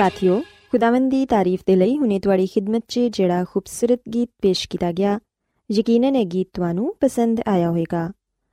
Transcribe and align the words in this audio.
ਸਾਥਿਓ, 0.00 0.40
ਖੁਦਾਵੰਦ 0.40 1.10
ਦੀ 1.10 1.26
ਤਾਰੀਫ 1.26 1.60
ਦੇ 1.66 1.76
ਲਈ 1.76 1.98
ਹੁਨੇ 1.98 2.20
ਤੁਹਾਡੀ 2.20 2.46
ਖidmat 2.46 2.80
'ਚ 2.88 2.98
ਜਿਹੜਾ 2.98 3.44
ਖੂਬਸੂਰਤ 3.44 4.00
ਗੀਤ 4.14 4.30
ਪੇਸ਼ 4.42 4.68
ਕੀਤਾ 4.68 4.92
ਗਿਆ, 4.92 5.20
ਯਕੀਨਨ 5.72 6.16
ਇਹ 6.16 6.26
ਗੀਤ 6.26 6.48
ਤੁਹਾਨੂੰ 6.54 6.96
ਪਸੰਦ 7.00 7.40
ਆਇਆ 7.48 7.68
ਹੋਵੇਗਾ। 7.68 8.12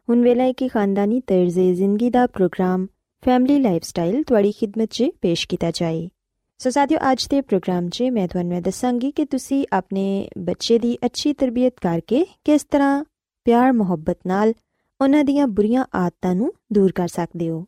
ਹੁਣ 0.09 0.21
ਵੇਲਾ 0.21 0.43
ਹੈ 0.43 0.51
ਕਿ 0.51 0.67
ਖਾਨਦਾਨੀ 0.67 1.19
ਤਰਜ਼ੇ 1.19 1.75
ਜ਼ਿੰਦਗੀ 1.75 2.09
ਦਾ 2.09 2.27
ਪ੍ਰੋਗਰਾਮ, 2.27 2.87
ਫੈਮਿਲੀ 3.25 3.59
ਲਾਈਫਸਟਾਈਲ 3.59 4.23
ਤੁਹਾਡੀ 4.23 4.51
ਖidmat 4.51 4.87
'ਚ 4.91 5.05
ਪੇਸ਼ 5.21 5.47
ਕੀਤਾ 5.47 5.71
ਜਾਏ। 5.71 6.09
ਸੋ 6.57 6.69
ਸਾਥਿਓ, 6.69 6.97
ਅੱਜ 7.11 7.27
ਦੇ 7.27 7.41
ਪ੍ਰੋਗਰਾਮ 7.41 7.89
'ਚ 7.89 8.03
ਮੈਂ 8.03 8.27
ਤੁਹਾਨੂੰ 8.27 8.61
ਦੱਸਾਂਗੀ 8.61 9.11
ਕਿ 9.11 9.25
ਤੁਸੀਂ 9.25 9.65
ਆਪਣੇ 9.73 10.29
ਬੱਚੇ 10.37 10.79
ਦੀ 10.79 10.97
ਅੱਛੀ 11.05 11.33
ਤਰਬੀਅਤ 11.33 11.73
ਕਰਕੇ 11.81 12.25
ਕਿਸ 12.43 12.63
ਤਰ੍ਹਾਂ 12.63 13.03
ਪਿਆਰ 13.45 13.71
ਮੁਹੱਬਤ 13.71 14.17
ਨਾਲ 14.27 14.53
ਉਹਨਾਂ 15.01 15.23
ਦੀਆਂ 15.23 15.47
ਬੁਰੀਆਂ 15.47 15.85
ਆਦਤਾਂ 15.95 16.35
ਨੂੰ 16.35 16.53
ਦੂਰ 16.73 16.91
ਕਰ 16.91 17.07
ਸਕਦੇ 17.07 17.49
ਹੋ। 17.49 17.65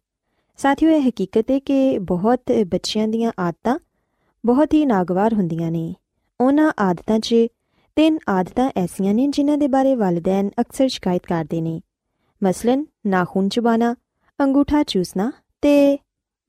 ਸਾਥੀਓ, 0.60 0.90
ਇਹ 0.90 1.02
ਹਕੀਕਤ 1.02 1.52
ਹੈ 1.52 1.58
ਕਿ 1.60 1.98
ਬਹੁਤ 2.00 2.52
ਬੱਚਿਆਂ 2.68 3.08
ਦੀਆਂ 3.08 3.32
ਆਦਤਾਂ 3.40 3.78
ਬਹੁਤ 4.44 4.74
ਹੀ 4.74 4.86
ਨਾਗਵਾਰ 4.86 5.34
ਹੁੰਦੀਆਂ 5.34 5.72
ਨੇ। 5.72 5.94
ਉਹਨਾਂ 6.40 6.72
ਆਦਤਾਂ 6.80 7.20
'ਚ 7.20 7.36
ਤਿੰਨ 7.98 8.18
ਆਦਤਾਂ 8.30 8.70
ਐਸੀਆਂ 8.78 9.14
ਨੇ 9.14 9.28
ਜਿਨ੍ਹਾਂ 9.28 9.58
ਦੇ 9.58 9.68
ਬਾਰੇ 9.68 9.96
ਵਾਲਿਦੈਨ 9.96 10.50
ਅਕਸਰ 10.62 10.88
ਸ਼ਿਕਾਇਤ 10.88 11.26
ਕਰਦੇ 11.26 11.62
ਨੇ। 11.62 11.80
ਮਸਲਨ, 12.42 12.86
ਨਾਖੂਨ 13.08 13.50
ਚਬਾਣਾ 13.50 13.96
ਅੰਗੂਠਾ 14.40 14.84
ਚੂਸਣਾ 14.84 15.32
ਤੇ 15.62 15.98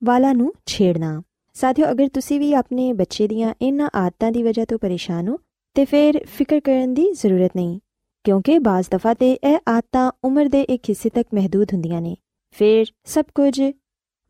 ਵਾਲਾਂ 0.01 0.33
ਨੂੰ 0.35 0.53
ਛੇੜਨਾ। 0.65 1.21
ਸਾਥੀਓ, 1.55 1.91
ਅਗਰ 1.91 2.07
ਤੁਸੀਂ 2.09 2.39
ਵੀ 2.39 2.53
ਆਪਣੇ 2.53 2.91
ਬੱਚੇ 2.93 3.27
ਦੀਆਂ 3.27 3.53
ਇਹਨਾਂ 3.61 3.89
ਆਦਤਾਂ 3.95 4.31
ਦੀ 4.31 4.43
ਵਜ੍ਹਾ 4.43 4.65
ਤੋਂ 4.65 4.79
ਪਰੇਸ਼ਾਨ 4.79 5.27
ਹੋ, 5.27 5.37
ਤੇ 5.75 5.85
ਫਿਰ 5.85 6.25
ਫਿਕਰ 6.27 6.59
ਕਰਨ 6.59 6.93
ਦੀ 6.93 7.11
ਜ਼ਰੂਰਤ 7.11 7.51
ਨਹੀਂ, 7.55 7.79
ਕਿਉਂਕਿ 8.25 8.59
ਬਾਜ਼ 8.59 8.89
ਦਫਾ 8.91 9.13
ਤੇ 9.13 9.31
ਇਹ 9.33 9.57
ਆਦਤਾਂ 9.69 10.11
ਉਮਰ 10.23 10.49
ਦੇ 10.49 10.61
ਇੱਕ 10.61 10.89
ਹਿੱਸੇ 10.89 11.09
ਤੱਕ 11.09 11.27
ਮਹਦੂਦ 11.33 11.73
ਹੁੰਦੀਆਂ 11.73 12.01
ਨੇ। 12.01 12.15
ਫਿਰ 12.55 12.85
ਸਭ 13.05 13.25
ਕੁਝ 13.35 13.61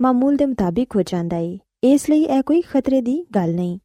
ਮਾਮੂਲ 0.01 0.36
ਦੇ 0.36 0.45
ਮੁਤਾਬਿਕ 0.45 0.95
ਹੋ 0.95 1.01
ਜਾਂਦਾ 1.01 1.38
ਹੈ 1.38 1.57
ਇਸ 1.83 2.09
ਲਈ 2.09 2.21
ਇਹ 2.24 2.42
ਕੋਈ 2.44 2.62
ਖਤਰੇ 2.62 3.01
ਦੀ 3.01 3.13
ਗੱਲ 3.36 3.53
ਨਹੀਂ। 3.56 3.77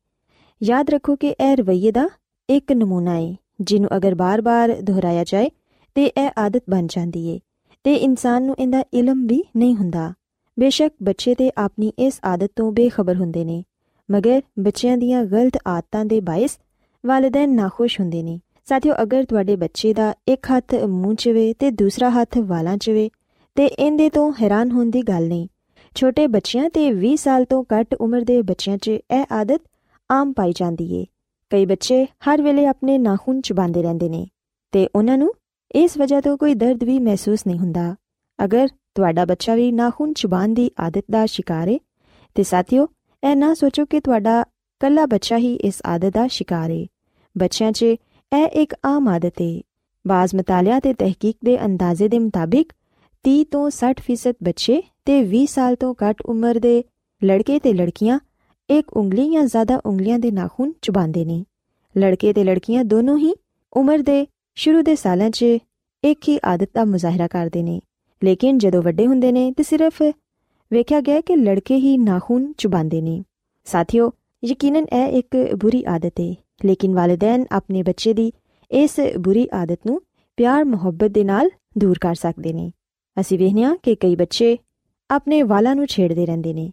ਯਾਦ 0.61 0.91
ਰੱਖੋ 0.91 1.17
ਕਿ 1.17 1.29
ਇਹ 1.31 1.57
ਰਵਈਏ 1.57 1.91
ਦਾ 1.93 2.09
ਇੱਕ 2.49 2.73
ਨਮੂਨਾ 2.73 3.15
ਹੈ 3.15 3.35
ਜਿਹਨੂੰ 3.61 3.89
ਅਗਰ 3.97 4.15
ਬਾਰ-ਬਾਰ 4.15 4.75
ਦੁਹਰਾਇਆ 4.83 5.25
ਜਾਏ 5.25 5.51
ਤੇ 5.97 6.05
ਇਹ 6.07 6.31
ਆਦਤ 6.39 6.63
ਬਣ 6.71 6.87
ਜਾਂਦੀ 6.87 7.33
ਹੈ 7.33 7.39
ਤੇ 7.85 7.95
ਇਨਸਾਨ 7.95 8.43
ਨੂੰ 8.43 8.55
ਇਹਦਾ 8.59 8.83
ਇਲਮ 8.95 9.27
ਵੀ 9.27 9.43
ਨਹੀਂ 9.57 9.75
ਹੁੰਦਾ। 9.75 10.13
ਬੇਸ਼ੱਕ 10.57 10.95
ਬੱਚੇ 11.03 11.35
ਤੇ 11.35 11.51
ਆਪਣੀ 11.59 11.93
ਇਸ 11.99 12.19
ਆਦਤ 12.25 12.51
ਤੋਂ 12.57 12.71
ਬੇਖਬਰ 12.73 13.17
ਹੁੰਦੇ 13.17 13.45
ਨੇ, 13.45 13.63
ਮਗਰ 14.09 14.41
ਬੱਚਿਆਂ 14.59 14.97
ਦੀਆਂ 14.99 15.25
ਗਲਤ 15.25 15.59
ਆਦਤਾਂ 15.67 16.05
ਦੇ 16.05 16.21
ਬਾਇਸ 16.21 16.59
ਵਾਲਿਦੈਨ 17.05 17.55
ਨਾਖੁਸ਼ 17.55 18.01
ਹੁੰਦੇ 18.01 18.23
ਨੇ। 18.23 18.39
ਸਾਥੀਓ, 18.65 18.95
ਅਗਰ 19.03 19.25
ਤੁਹਾਡੇ 19.25 19.57
ਬੱਚੇ 19.57 19.93
ਦਾ 19.93 20.15
ਇੱਕ 20.29 20.47
ਹੱਥ 20.51 20.75
ਮੂੰਹ 20.75 21.15
'ਚ 21.15 21.29
ਵੇ 21.29 21.53
ਤੇ 21.59 21.71
ਦੂਸਰਾ 21.73 22.11
ਹੱਥ 22.11 22.39
ਵਾਲਾਂ 22.39 22.77
'ਚ 22.77 22.91
ਵੇ 22.91 23.09
ਤੇ 23.57 23.67
ਇਹਦੇ 23.67 24.09
ਤੋਂ 24.11 24.33
ਹੈਰਾਨ 24.43 24.71
ਹੋਣ 24.71 24.91
ਦੀ 24.91 25.03
ਗੱਲ 25.03 25.29
ਨਹੀਂ 25.29 25.47
ਛੋਟੇ 25.97 26.27
ਬੱਚਿਆਂ 26.27 26.71
ਤੇ 26.71 26.89
20 26.95 27.15
ਸਾਲ 27.17 27.45
ਤੋਂ 27.45 27.65
ਘੱਟ 27.73 27.95
ਉਮਰ 27.95 28.21
ਦੇ 28.21 28.43
ਬੱਚਿਆਂ 28.43 28.77
'ਚ 28.77 28.89
ਇਹ 28.89 29.25
ਆਦਤ 29.33 29.61
ਆਮ 30.11 30.33
ਪਾਈ 30.33 30.53
ਜਾਂਦੀ 30.53 30.95
ਏ। 30.95 31.05
ਕਈ 31.51 31.67
ਬੱਚੇ 31.67 32.05
ਹਰ 32.05 32.43
ਵੇਲੇ 32.43 32.67
ਆਪਣੇ 32.67 32.97
ਨਾਖੂਨ 32.99 33.41
ਚਬਾਉਂਦੇ 33.41 33.83
ਰਹਿੰਦੇ 33.83 34.09
ਨੇ 34.09 34.27
ਤੇ 34.73 34.89
ਉਹਨਾਂ 34.95 35.19
ਨੂੰ 35.19 35.33
ਇਸ 35.75 35.97
ਵਜ੍ਹਾ 35.99 36.21
ਤੋਂ 36.21 36.37
ਕੋਈ 36.39 36.55
ਦਰਦ 36.55 36.85
ਵੀ 36.85 36.99
ਮਹਿਸੂਸ 36.99 37.47
ਨਹੀਂ 37.47 37.59
ਹੁੰਦਾ। 37.59 37.95
ਅਗਰ 38.45 38.69
ਤੁਹਾਡਾ 38.95 39.25
ਬੱਚਾ 39.25 39.55
ਵੀ 39.55 39.71
ਨਾਖੂਨ 39.73 40.13
ਚਬਾਉਣ 40.13 40.55
ਦੀ 40.55 40.71
ਆਦਤ 40.81 41.05
ਦਾ 41.11 41.27
ਸ਼ਿਕਾਰ 41.27 41.69
ਹੈ 41.69 41.79
ਤੇ 42.35 42.43
ਸਾਥੀਓ, 42.43 42.87
ਇਹ 43.23 43.37
ਨਾ 43.37 43.55
ਸੋਚੋ 43.55 43.85
ਕਿ 43.85 44.01
ਤੁਹਾਡਾ 44.01 44.45
ਕੱਲਾ 44.81 45.07
ਬੱਚਾ 45.07 45.37
ਹੀ 45.37 45.55
ਇਸ 45.55 45.81
ਆਦਤ 45.87 46.13
ਦਾ 46.13 46.27
ਸ਼ਿਕਾਰ 46.27 46.71
ਹੈ 46.71 46.87
ਬੱਚਿਆਂ 47.39 47.73
'ਚ 47.73 47.83
ਇਹ 47.83 48.47
ਇੱਕ 48.53 48.75
ਆਮ 48.85 49.09
ਆਦਤ 49.09 49.41
ਹੈ 49.43 49.61
ਬਾਜ਼ 50.07 50.35
ਮਤਾਲਿਆ 50.35 50.81
ਤੇ 50.81 50.93
ਤਹਿਕੀਕ 50.95 51.37
ਦੇ 51.45 51.65
ਅੰਦਾਜ਼ੇ 51.65 52.09
ਦੇ 52.09 52.19
ਮੁਤਾਬਿਕ 52.19 52.73
30 53.25 53.43
ਤੋਂ 53.51 53.71
60% 53.71 54.37
ਬੱਚੇ 54.43 54.83
ਤੇ 55.07 55.21
20 55.23 55.47
ਸਾਲ 55.47 55.77
ਤੋਂ 55.77 55.95
ਘੱਟ 55.95 56.23
ਉਮਰ 56.23 56.59
ਦੇ 56.59 56.85
ਲੜਕੇ 57.25 57.59
ਤੇ 57.59 57.73
ਲੜਕੀਆਂ 57.73 58.21
ਇੱਕ 58.71 58.97
ਉਂਗਲੀ 58.97 59.33
ਜਾਂ 59.33 59.45
ਜ਼ਿਆਦਾ 59.45 59.81
ਉਂਗਲੀਆਂ 59.87 60.19
ਦੇ 60.19 60.31
ਨਾਖੂਨ 60.31 60.73
ਚਬਾਉਂਦੇ 60.83 61.25
ਨੇ। 61.25 61.45
ਲੜਕੇ 61.99 62.33
ਤੇ 62.33 62.45
ਲੜਕੀਆਂ 62.45 62.85
ਦੋਨੋਂ 62.85 63.19
ਹੀ 63.19 63.35
ਉਮਰ 63.73 63.99
ਦੇ 63.99 64.27
ਸ਼ੁਰੂ 64.55 64.83
ਦੇ 64.83 64.97
ਸਾਲਾਂ 64.97 65.31
'ਚ 65.31 65.43
ਇੱਕ 66.05 66.29
ਹੀ 66.29 66.39
ਆਦਤ 66.45 66.71
ਦਾ 66.75 66.85
ਮੁਜ਼ਾਹਰਾ 66.85 67.27
ਕਰਦੇ 67.27 67.63
ਨੇ। 67.63 67.81
ਲੇਕਿਨ 68.25 68.59
ਜਦੋਂ 68.59 68.83
ਵੱਡੇ 68.83 69.07
ਹੁੰਦੇ 69.07 69.33
ਨੇ 69.33 69.53
ਤੇ 69.53 69.63
ਸਿਰਫ 69.63 70.03
ਵੇਖਿਆ 70.73 71.01
ਗਿਆ 71.01 71.21
ਕਿ 71.21 71.37
ਲੜਕੇ 71.37 71.77
ਹੀ 71.77 71.99
ਨਾਖੂਨ 71.99 72.53
ਚਬਾਉਂਦੇ 72.59 73.01
ਨੇ। 73.01 73.23
ਸਾਥੀਓ, 73.65 74.13
ਯਕੀਨਨ 74.45 74.87
ਇਹ 74.93 75.07
ਇੱਕ 75.07 75.55
ਬੁਰੀ 75.55 75.85
ਆਦਤ 75.89 76.13
ਹੈ 76.21 76.35
ਲੇਕਿਨ 76.65 76.95
ਵਾਲਿਦੈਨ 76.95 77.45
ਆਪਣੇ 77.53 77.83
ਬੱਚੇ 77.83 78.13
ਦੀ 78.13 78.33
ਇਸ 78.71 78.97
ਬੁਰੀ 79.19 79.49
ਆਦਤ 79.53 79.81
ਨੂੰ 79.87 80.03
ਪਿਆਰ 80.37 80.65
ਮੁਹੱਬਤ 80.65 81.11
ਦੇ 81.11 81.25
ਨਾਲ 81.25 81.51
ਦੂਰ 81.79 81.99
ਕਰ 82.01 82.15
ਸਕਦੇ 82.15 82.53
ਨੇ। 82.53 82.73
ਅਸੀਂ 83.21 83.39
ਵੇਖਿਆ 83.39 83.77
ਕਿ 83.83 83.95
ਕਈ 83.95 84.17
ਬੱਚੇ 84.17 84.59
ਆਪਣੇ 85.11 85.43
ਵਾਲਾਂ 85.43 85.77
ਨੂੰ 85.77 85.87
ਛੇੜਦੇ 85.87 86.27
ਰਹਿੰਦੇ 86.27 86.55
ਨੇ 86.55 86.73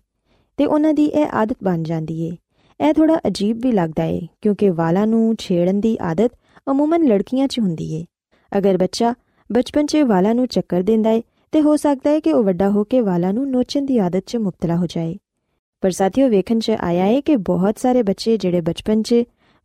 ਤੇ 0.57 0.65
ਉਹਨਾਂ 0.65 0.94
ਦੀ 0.94 1.06
ਇਹ 1.06 1.25
ਆਦਤ 1.33 1.57
ਬਣ 1.63 1.83
ਜਾਂਦੀ 1.83 2.21
ਏ। 2.21 2.38
ਇਹ 2.88 2.94
ਥੋੜਾ 2.94 3.19
ਅਜੀਬ 3.27 3.60
ਵੀ 3.62 3.72
ਲੱਗਦਾ 3.72 4.03
ਏ, 4.03 4.22
ਕਿਉਂਕਿ 4.41 4.69
ਵਾਲਾਂ 4.69 5.08
ਨੂੰ 5.08 5.36
ਛੇੜਨ 5.39 5.79
ਦੀ 5.81 5.98
ਆਦਤ 6.01 6.31
ਅਮੂਮਨ 6.72 7.03
ਲੜਕੀਆਂ 7.03 7.48
'ਚ 7.48 7.60
ਹੁੰਦੀ 7.60 7.93
ਏ। 7.93 8.05
ਅਗਰ 8.58 8.77
ਬੱਚਾ 8.77 9.13
ਬਚਪਨ 9.51 9.86
'ਚ 9.86 9.98
ਵਾਲਾਂ 9.98 10.36
ਨੂੰ 10.36 10.48
ਚੱਕਰ 10.48 10.81
ਦਿੰਦਾ 10.81 11.10
ਏ, 11.10 11.24
ਤੇ 11.51 11.62
ਹੋ 11.62 11.75
ਸਕਦਾ 11.75 12.10
ਹੈ 12.10 12.19
ਕਿ 12.19 12.34
ਉਹ 12.34 12.43
ਵੱਡਾ 12.43 12.69
ਹੋ 12.69 12.84
ਕੇ 12.84 13.01
ਵਾਲਾਂ 13.01 13.34
ਨੂੰ 13.34 13.51
ਨੋਚਣ 13.51 13.86
ਦੀ 13.86 13.98
ਆਦਤ 13.98 14.24
'ਚ 14.27 14.38
ਮੁਬਤਲਾ 14.38 14.75
ਹੋ 14.75 14.86
ਜਾਏ। 14.86 15.17
ਪਰ 15.81 15.91
ਸਾਥੀਓ, 15.91 16.29
ਵੇਖਣ 16.29 16.60
'ਚ 16.60 16.69
ਆਇਆ 16.69 17.05
ਏ 17.05 17.22
ਕਿ 17.22 17.36
ਬਹੁਤ 17.36 17.79
ਸਾਰੇ 17.79 18.03
ਬੱਚੇ 18.03 18.38
ਜਿਹੜੇ 18.38 18.62
ਬਚਪਨ 18.62 19.01
'ਚ 19.01 19.15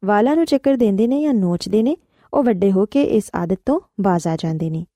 ਵਾਲਾਂ 0.05 0.37
ਨੂੰ 0.37 0.45
ਚੱਕਰ 0.47 0.75
ਦਿੰਦੇ 0.75 1.07
ਨੇ 1.07 1.23
ਜਾਂ 1.23 1.35
ਨੋਚਦੇ 1.35 1.83
ਨੇ, 1.83 1.97
ਉਹ 2.35 2.43
ਵੱਡੇ 2.43 2.73
ਹੋ 2.73 2.87
ਕੇ 2.87 3.03
ਇਸ 3.03 3.31
ਆਦਤ 3.35 3.61
ਤੋਂ 3.67 3.81
ਬਾਜ਼ 4.01 4.27
ਆ 4.27 4.37
ਜਾਂਦੇ 4.37 4.71
ਨੇ। 4.71 4.87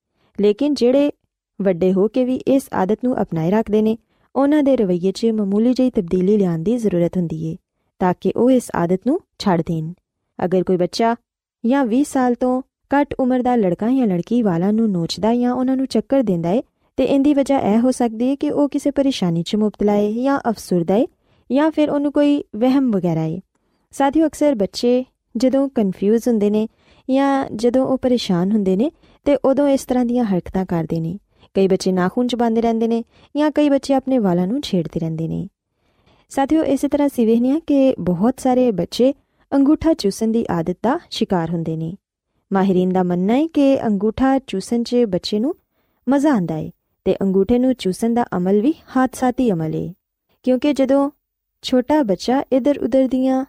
ਲੇਕਿਨ 0.41 0.73
ਜਿਹੜੇ 0.73 1.11
ਵੱਡੇ 1.59 1.91
ਹੋ 1.93 2.07
ਕੇ 2.07 2.25
ਵੀ 2.25 2.35
ਇਸ 2.47 2.67
ਆਦਤ 2.73 2.99
ਨੂੰ 3.03 3.21
ਅਪਣਾਏ 3.21 3.51
ਰੱਖਦੇ 3.51 3.81
ਨੇ। 3.81 3.97
ਉਹਨਾਂ 4.35 4.63
ਦੇ 4.63 4.75
ਰਵੱਈਏ 4.77 5.11
'ਚ 5.11 5.25
ਮਾਮੂਲੀ 5.25 5.73
ਜਿਹੀ 5.73 5.89
ਤਬਦੀਲੀ 5.89 6.37
ਲਿਆਉਣ 6.37 6.59
ਦੀ 6.59 6.77
ਜ਼ਰੂਰਤ 6.77 7.17
ਹੁੰਦੀ 7.17 7.43
ਏ, 7.45 7.55
ਤਾਂ 8.01 8.13
ਕਿ 8.21 8.31
ਉਹ 8.35 8.51
ਇਸ 8.51 8.69
ਆਦਤ 8.75 9.07
ਨੂੰ 9.07 9.19
ਛੱਡ 9.39 9.61
ਦੇਣ। 9.61 9.91
ਅਗਰ 10.39 10.63
ਕੋਈ 10.63 10.77
ਬੱਚਾ 10.77 11.15
ਜਾਂ 11.63 11.85
20 11.85 12.03
ਸਾਲ 12.03 12.35
ਤੋਂ 12.35 12.61
ਘੱਟ 12.91 13.13
ਉਮਰ 13.19 13.41
ਦਾ 13.41 13.55
ਲੜਕਾ 13.55 13.89
ਜਾਂ 13.91 14.07
ਲੜਕੀ 14.07 14.41
ਵਾਲਾਂ 14.41 14.71
ਨੂੰ 14.73 14.89
ਨੋਚਦਾ 14.91 15.33
ਜਾਂ 15.35 15.53
ਉਹਨਾਂ 15.53 15.75
ਨੂੰ 15.77 15.85
ਚੱਕਰ 15.87 16.21
ਦਿੰਦਾ 16.21 16.49
ਏ, 16.49 16.61
ਤੇ 16.97 17.03
ਇੰਦੀ 17.03 17.33
ਵਜ੍ਹਾ 17.33 17.59
ਇਹ 17.59 17.79
ਹੋ 17.79 17.91
ਸਕਦੀ 17.91 18.29
ਹੈ 18.29 18.35
ਕਿ 18.35 18.49
ਉਹ 18.51 18.67
ਕਿਸੇ 18.69 18.91
ਪਰੇਸ਼ਾਨੀ 18.91 19.43
'ਚ 19.43 19.55
ਮੁਬਤਲਾ 19.55 19.93
ਹੈ 19.93 20.11
ਜਾਂ 20.11 20.39
ਅਫਸਰਦਾ 20.49 20.93
ਹੈ 20.93 21.05
ਜਾਂ 21.49 21.69
ਫਿਰ 21.71 21.89
ਉਹਨੂੰ 21.89 22.11
ਕੋਈ 22.11 22.43
ਵਹਿਮ 22.55 22.91
ਵਗੈਰਾ 22.91 23.21
ਹੈ 23.21 23.39
ਸਾਥੀਓ, 23.93 24.27
ਅਕਸਰ 24.27 24.55
ਬੱਚੇ 24.55 25.03
ਜਦੋਂ 25.35 25.67
ਕਨਫਿਊਜ਼ 25.69 26.27
ਹੁੰਦੇ 26.27 26.49
ਨੇ 26.49 26.67
ਜਾਂ 27.09 27.45
ਜਦੋਂ 27.55 27.85
ਉਹ 27.85 27.97
ਪਰੇਸ਼ਾਨ 27.97 28.51
ਹੁੰਦੇ 28.51 28.75
ਨੇ, 28.75 28.91
ਤੇ 29.25 29.37
ਉਦੋਂ 29.45 29.67
ਇਸ 29.67 29.85
ਤਰ੍ਹਾਂ 29.85 30.05
ਦੀਆਂ 30.05 30.25
ਹਰਕਤਾਂ 30.25 30.65
ਕਰਦੇ 30.65 30.99
ਨੇ। 30.99 31.17
ਕਈ 31.53 31.67
ਬੱਚੇ 31.67 31.91
ਨਾਖੂਨ 31.91 32.27
ਚਬਾਉਂਦੇ 32.27 32.61
ਰਹਿੰਦੇ 32.61 32.87
ਨੇ 32.87 33.03
ਜਾਂ 33.37 33.51
ਕਈ 33.51 33.69
ਬੱਚੇ 33.69 33.93
ਆਪਣੇ 33.93 34.17
ਵਾਲਾਂ 34.17 34.47
ਨੂੰ 34.47 34.61
ਛੇੜਦੇ 34.61 34.99
ਰਹਿੰਦੇ 34.99 35.27
ਨੇ। 35.27 35.47
ਸਾਥੀਓ, 36.29 36.63
ਇਸੇ 36.63 36.87
ਤਰ੍ਹਾਂ 36.87 37.09
ਸਿਵਹਨੀਆਂ 37.09 37.59
ਕਿ 37.59 37.95
ਬਹੁਤ 37.99 38.39
ਸਾਰੇ 38.39 38.71
ਬੱਚੇ 38.71 39.13
ਅੰਗੂਠਾ 39.53 39.93
ਚੂਸਣ 39.93 40.27
ਦੀ 40.27 40.45
ਆਦਤ 40.51 40.77
ਦਾ 40.83 40.99
ਸ਼ਿਕਾਰ 41.09 41.49
ਹੁੰਦੇ 41.49 41.75
ਨੇ। 41.77 41.93
ਮਾਹਿਰੀਨ 42.53 42.89
ਦਾ 42.89 43.03
ਮੰਨਣਾ 43.03 43.33
ਹੈ 43.33 43.47
ਕਿ 43.47 43.87
ਅੰਗੂਠਾ 43.87 44.39
ਚੂਸਣ 44.39 44.83
'ਚ 44.83 44.95
ਬੱਚੇ 44.95 45.39
ਨੂੰ 45.39 45.55
ਮਜ਼ਾ 46.09 46.31
ਆਉਂਦਾ 46.31 46.55
ਹੈ 46.55 46.69
ਤੇ 47.05 47.15
ਅੰਗੂਠੇ 47.21 47.59
ਨੂੰ 47.59 47.73
ਚੂਸਣ 47.73 48.13
ਦਾ 48.13 48.25
ਅਮਲ 48.37 48.61
ਵੀ 48.61 48.73
ਹਾਦਸਾਤੀ 48.97 49.51
ਅਮਲ 49.51 49.73
ਹੈ 49.73 49.93
ਕਿਉਂਕਿ 50.43 50.73
ਜਦੋਂ 50.73 51.09
ਛੋਟਾ 51.61 52.03
ਬੱਚਾ 52.03 52.43
ਇਧਰ 52.51 52.79
ਉਧਰ 52.79 53.07
ਦੀਆਂ 53.07 53.45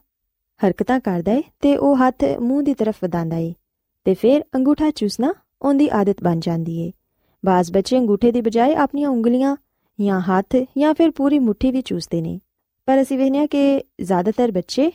ਹਰਕਤਾਂ 0.61 1.01
ਕਰਦਾ 1.01 1.33
ਹੈ 1.33 1.43
ਤੇ 1.61 1.77
ਉਹ 1.77 1.97
ਹੱਥ 1.97 2.25
ਮੂੰਹ 2.41 2.63
ਦੀ 2.63 2.75
ਤਰਫ 2.75 2.95
ਵਧਾਉਂਦਾ 3.03 3.37
ਹੈ 3.37 3.53
ਤੇ 4.05 4.15
ਫਿਰ 4.15 4.45
ਅੰਗੂਠਾ 4.55 4.91
ਚੂਸਣਾ 4.91 5.35
ਉਹਦੀ 5.63 5.89
ਆਦਤ 5.93 6.23
ਬਣ 6.23 6.41
ਜਾਂਦੀ 6.41 6.87
ਹੈ 6.87 6.93
ਬਾਜ਼ 7.45 7.73
ਬੱਚੇ 7.73 7.99
ਅੰਗੂਠੇ 7.99 8.33
ਦੀ 8.33 8.41
ਬਜਾਏ 8.41 8.75
ਆਪਣੀਆਂ 8.75 9.09
ਉਂਗਲੀਆਂ 9.09 9.57
ਜਾਂ 10.01 10.21
ਹੱਥ 10.21 10.57
ਜਾਂ 10.79 10.95
ਫਿਰ 10.95 11.11
ਪੂਰੀ 11.11 11.39
ਮੁਠੀ 11.39 11.71
ਵੀ 11.71 11.83
ਚੂਸਦੇ 11.83 12.21
ਨੇ। 12.21 12.41
ਪਰ 12.87 13.03
ਅਸੀਂ 13.03 13.19
ਵੇਖਿਆ 13.19 13.47
ਕਿ 13.47 13.83
ਜ਼ਿਆਦਾਤਰ 14.01 14.53
ਬੱਚੇ 14.53 14.93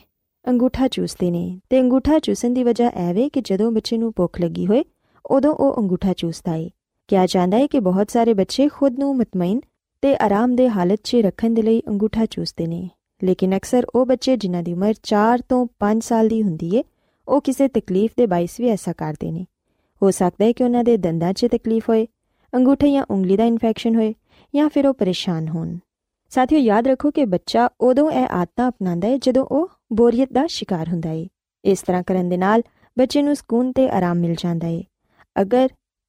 ਅੰਗੂਠਾ 0.48 0.88
ਚੂਸਦੇ 0.88 1.30
ਨੇ 1.30 1.60
ਤੇ 1.70 1.80
ਅੰਗੂਠਾ 1.80 2.18
ਚੂਸਣ 2.18 2.50
ਦੀ 2.50 2.62
ਵਜ੍ਹਾ 2.62 2.90
ਐਵੇਂ 2.94 3.30
ਕਿ 3.30 3.40
ਜਦੋਂ 3.40 3.72
ਬੱਚੇ 3.72 3.98
ਨੂੰ 3.98 4.12
ਭੁੱਖ 4.16 4.40
ਲੱਗੀ 4.40 4.66
ਹੋਏ, 4.66 4.84
ਉਦੋਂ 5.26 5.54
ਉਹ 5.54 5.82
ਅੰਗੂਠਾ 5.82 6.12
ਚੂਸਦਾ 6.12 6.52
ਹੈ 6.52 6.68
ਕਿਹਾ 7.08 7.26
ਜਾਂਦਾ 7.26 7.56
ਹੈ 7.56 7.66
ਕਿ 7.66 7.80
ਬਹੁਤ 7.80 8.10
ਸਾਰੇ 8.10 8.34
ਬੱਚੇ 8.34 8.68
ਖੁਦ 8.68 8.98
ਨੂੰ 8.98 9.16
ਮਤਮਈਨ 9.16 9.60
ਤੇ 10.02 10.16
ਆਰਾਮਦੇ 10.16 10.68
ਹਾਲਤ 10.68 11.00
'ਚ 11.04 11.16
ਰੱਖਣ 11.16 11.50
ਦੇ 11.50 11.62
ਲਈ 11.62 11.82
ਅੰਗੂਠਾ 11.88 12.26
ਚੂਸਦੇ 12.26 12.66
ਨੇ। 12.66 12.90
ਲੇਕਿਨ 13.24 13.56
ਅਕਸਰ 13.56 13.86
ਉਹ 13.94 14.06
ਬੱਚੇ 14.06 14.36
ਜਿਨ੍ਹਾਂ 14.36 14.62
ਦੀ 14.62 14.72
ਉਮਰ 14.72 14.94
4 15.02 15.38
ਤੋਂ 15.48 15.66
5 15.78 16.00
ਸਾਲ 16.00 16.28
ਦੀ 16.28 16.42
ਹੁੰਦੀ 16.42 16.76
ਏ, 16.76 16.84
ਉਹ 17.28 17.40
ਕਿਸੇ 17.40 17.68
ਤਕਲੀਫ 17.68 18.10
ਦੇ 18.16 18.26
ਬਾਇਸ 18.26 18.60
ਵੀ 18.60 18.68
ਐਸਾ 18.68 18.92
ਕਰਦੇ 18.92 19.32
ਨੇ। 19.32 19.46
ਹੋ 20.02 20.10
ਸਕਦਾ 20.10 20.44
ਹੈ 20.44 20.52
ਕਿ 20.52 20.64
ਉਹਨਾਂ 20.64 20.84
ਦੇ 20.84 20.96
ਦੰਦਾਂ 20.96 21.32
'ਚ 21.32 21.46
ਤਕਲੀਫ 21.46 21.88
ਹੋਏ 21.88 22.06
ਅੰਗੂਠੇ 22.56 22.92
ਜਾਂ 22.92 23.04
ਉਂਗਲੀ 23.10 23.36
ਦਾ 23.36 23.44
ਇਨਫੈਕਸ਼ਨ 23.44 23.94
ਹੋਏ 23.94 24.14
ਜਾਂ 24.54 24.68
ਫਿਰ 24.68 24.86
ਉਹ 24.86 24.94
ਪਰੇਸ਼ਾਨ 24.94 25.48
ਹੋਣ। 25.48 25.76
ਸਾਥੀਓ, 26.30 26.58
ਯਾਦ 26.58 26.86
ਰੱਖੋ 26.86 27.10
ਕਿ 27.10 27.24
ਬੱਚਾ 27.24 27.68
ਉਦੋਂ 27.80 28.10
ਇਹ 28.10 28.26
ਆਦਤਾਂ 28.30 28.68
ਅਪਣਾਉਂਦਾ 28.68 29.08
ਹੈ 29.08 29.18
ਜਦੋਂ 29.18 29.44
ਉਹ 29.44 29.68
ਬੋਰੀਅਤ 29.92 30.32
ਦਾ 30.32 30.46
ਸ਼ਿਕਾਰ 30.46 30.88
ਹੁੰਦਾ 30.88 31.10
ਹੈ 31.10 31.26
ਇਸ 31.64 31.82
ਤਰ੍ਹਾਂ 31.82 32.02
ਕਰਨ 32.02 32.28
ਦੇ 32.28 32.36
ਨਾਲ 32.36 32.62
ਬੱਚੇ 32.98 33.22
ਨੂੰ 33.22 33.36
ਸਕੂਨ 33.36 33.72
ਤੇ 33.72 33.88
ਆਰਾਮ 33.88 34.16
ਮਿਲ 34.16 34.34
ਜਾਂਦਾ 34.34 34.66
ਹੈ 34.66 34.82
ਅਗਰ 35.40 35.68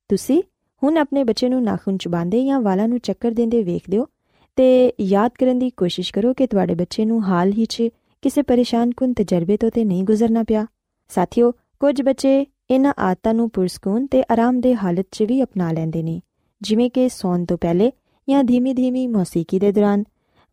ਤੁਸੀਂ 0.10 0.41
ਹੁਣ 0.83 0.98
ਆਪਣੇ 0.98 1.24
ਬੱਚੇ 1.24 1.50
ਨੂੰ 1.50 1.63
ਨਾਖੂਨ 1.63 1.98
ਚਬਾਉਂਦੇ 1.98 2.45
ਜਾਂ 2.45 2.62
ਵਾਲਾਂ 2.62 2.88
ਨੂੰ 2.88 3.00
ਚੱਕਰ 3.00 3.31
ਦਿੰਦੇ 3.31 3.63
ਵੇਖਦੇ 3.63 3.98
ਹੋ, 3.98 4.07
ਤੇ 4.55 4.93
ਯਾਦ 5.01 5.31
ਕਰਨ 5.39 5.60
ਦੀ 5.60 5.69
ਕੋਸ਼ਿਸ਼ 5.69 6.13
ਕਰੋ 6.13 6.33
ਕਿ 6.33 6.48
ਤੁਹਾਡੇ 6.48 6.75
ਬੱਚੇ 6.75 7.05
ਨੂੰ 7.05 7.24
ਹਾਲ 7.24 7.51
ਹੀ 7.51 7.65
'ਚ 7.65 7.83
ਕਿਸੇ 8.21 8.41
ਪਰੇਸ਼ਾਨ 8.41 8.91
ਕੁਨ 8.91 9.13
ਤਜਰਬੇ 9.13 9.57
ਤੋਂ 9.57 9.71
ਤੇ 9.71 9.86
ਨਹੀਂ 9.86 10.03
ਗੁਜ਼ਰਨਾ 10.03 10.43
ਪਿਆ। 10.43 10.65
ਸਾਥੀਓ, 11.10 11.51
ਕੁਝ 11.51 12.01
ਬੱਚੇ 12.01 12.45
ਇਹਨਾਂ 12.69 12.93
ਆਦਤਾਂ 13.00 13.33
ਨੂੰ 13.33 13.50
ਪੁਰਸਕੂਨ 13.50 14.07
ਤੇ 14.07 14.24
ਆਰਾਮਦੇ 14.31 14.75
ਹਾਲਤ 14.75 15.05
'ਚ 15.12 15.24
ਵੀ 15.24 15.43
ਅਪਣਾ 15.43 15.71
ਲੈਂਦੇ 15.71 16.03
ਨੇ। 16.03 16.21
ਜਿਵੇਂ 16.62 16.89
ਕਿ 16.89 17.10
ਸੌਣ 17.10 17.46
ਤੋਂ 17.46 17.58
ਪਹਿਲੇ 17.58 17.91
ਜਾਂ 18.30 18.44
ਧੀਮੀ-ਧੀਮੀ 18.44 19.08
ਮੌਸੀਕੀ 19.08 19.60
ਦੇ 19.60 19.72
ਦੌਰਾਨ, 19.72 20.03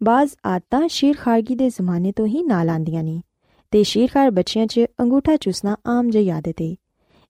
ਬਾਜ਼ 0.03 0.31
ਆਦਤਾਂ 0.47 0.89
ਸ਼ੀਰਖਾਰਗੀ 0.89 1.55
ਦੇ 1.55 1.69
ਜ਼ਮਾਨੇ 1.69 2.13
ਤੋਂ 2.13 2.27
ਹੀ 2.27 2.43
ਨਾਲ 2.43 2.71
ਆਂਦੀਆਂ 2.71 3.05
ਨੇ 3.05 3.23
ਤੇ 3.71 3.83
ਸ਼ੀਰਖਾਰ 3.83 4.31
ਬੱਚਿਆਂ 4.31 4.67
'ਚ 4.67 4.81
ਅੰਗੂਠਾ 5.01 5.37
ਚੂਸਣਾ 5.37 5.77
ਆਮ 5.87 6.11
ਜਿਹੀ 6.11 6.31
ਆਦਤ 6.31 6.55
ਹੈ 6.63 6.75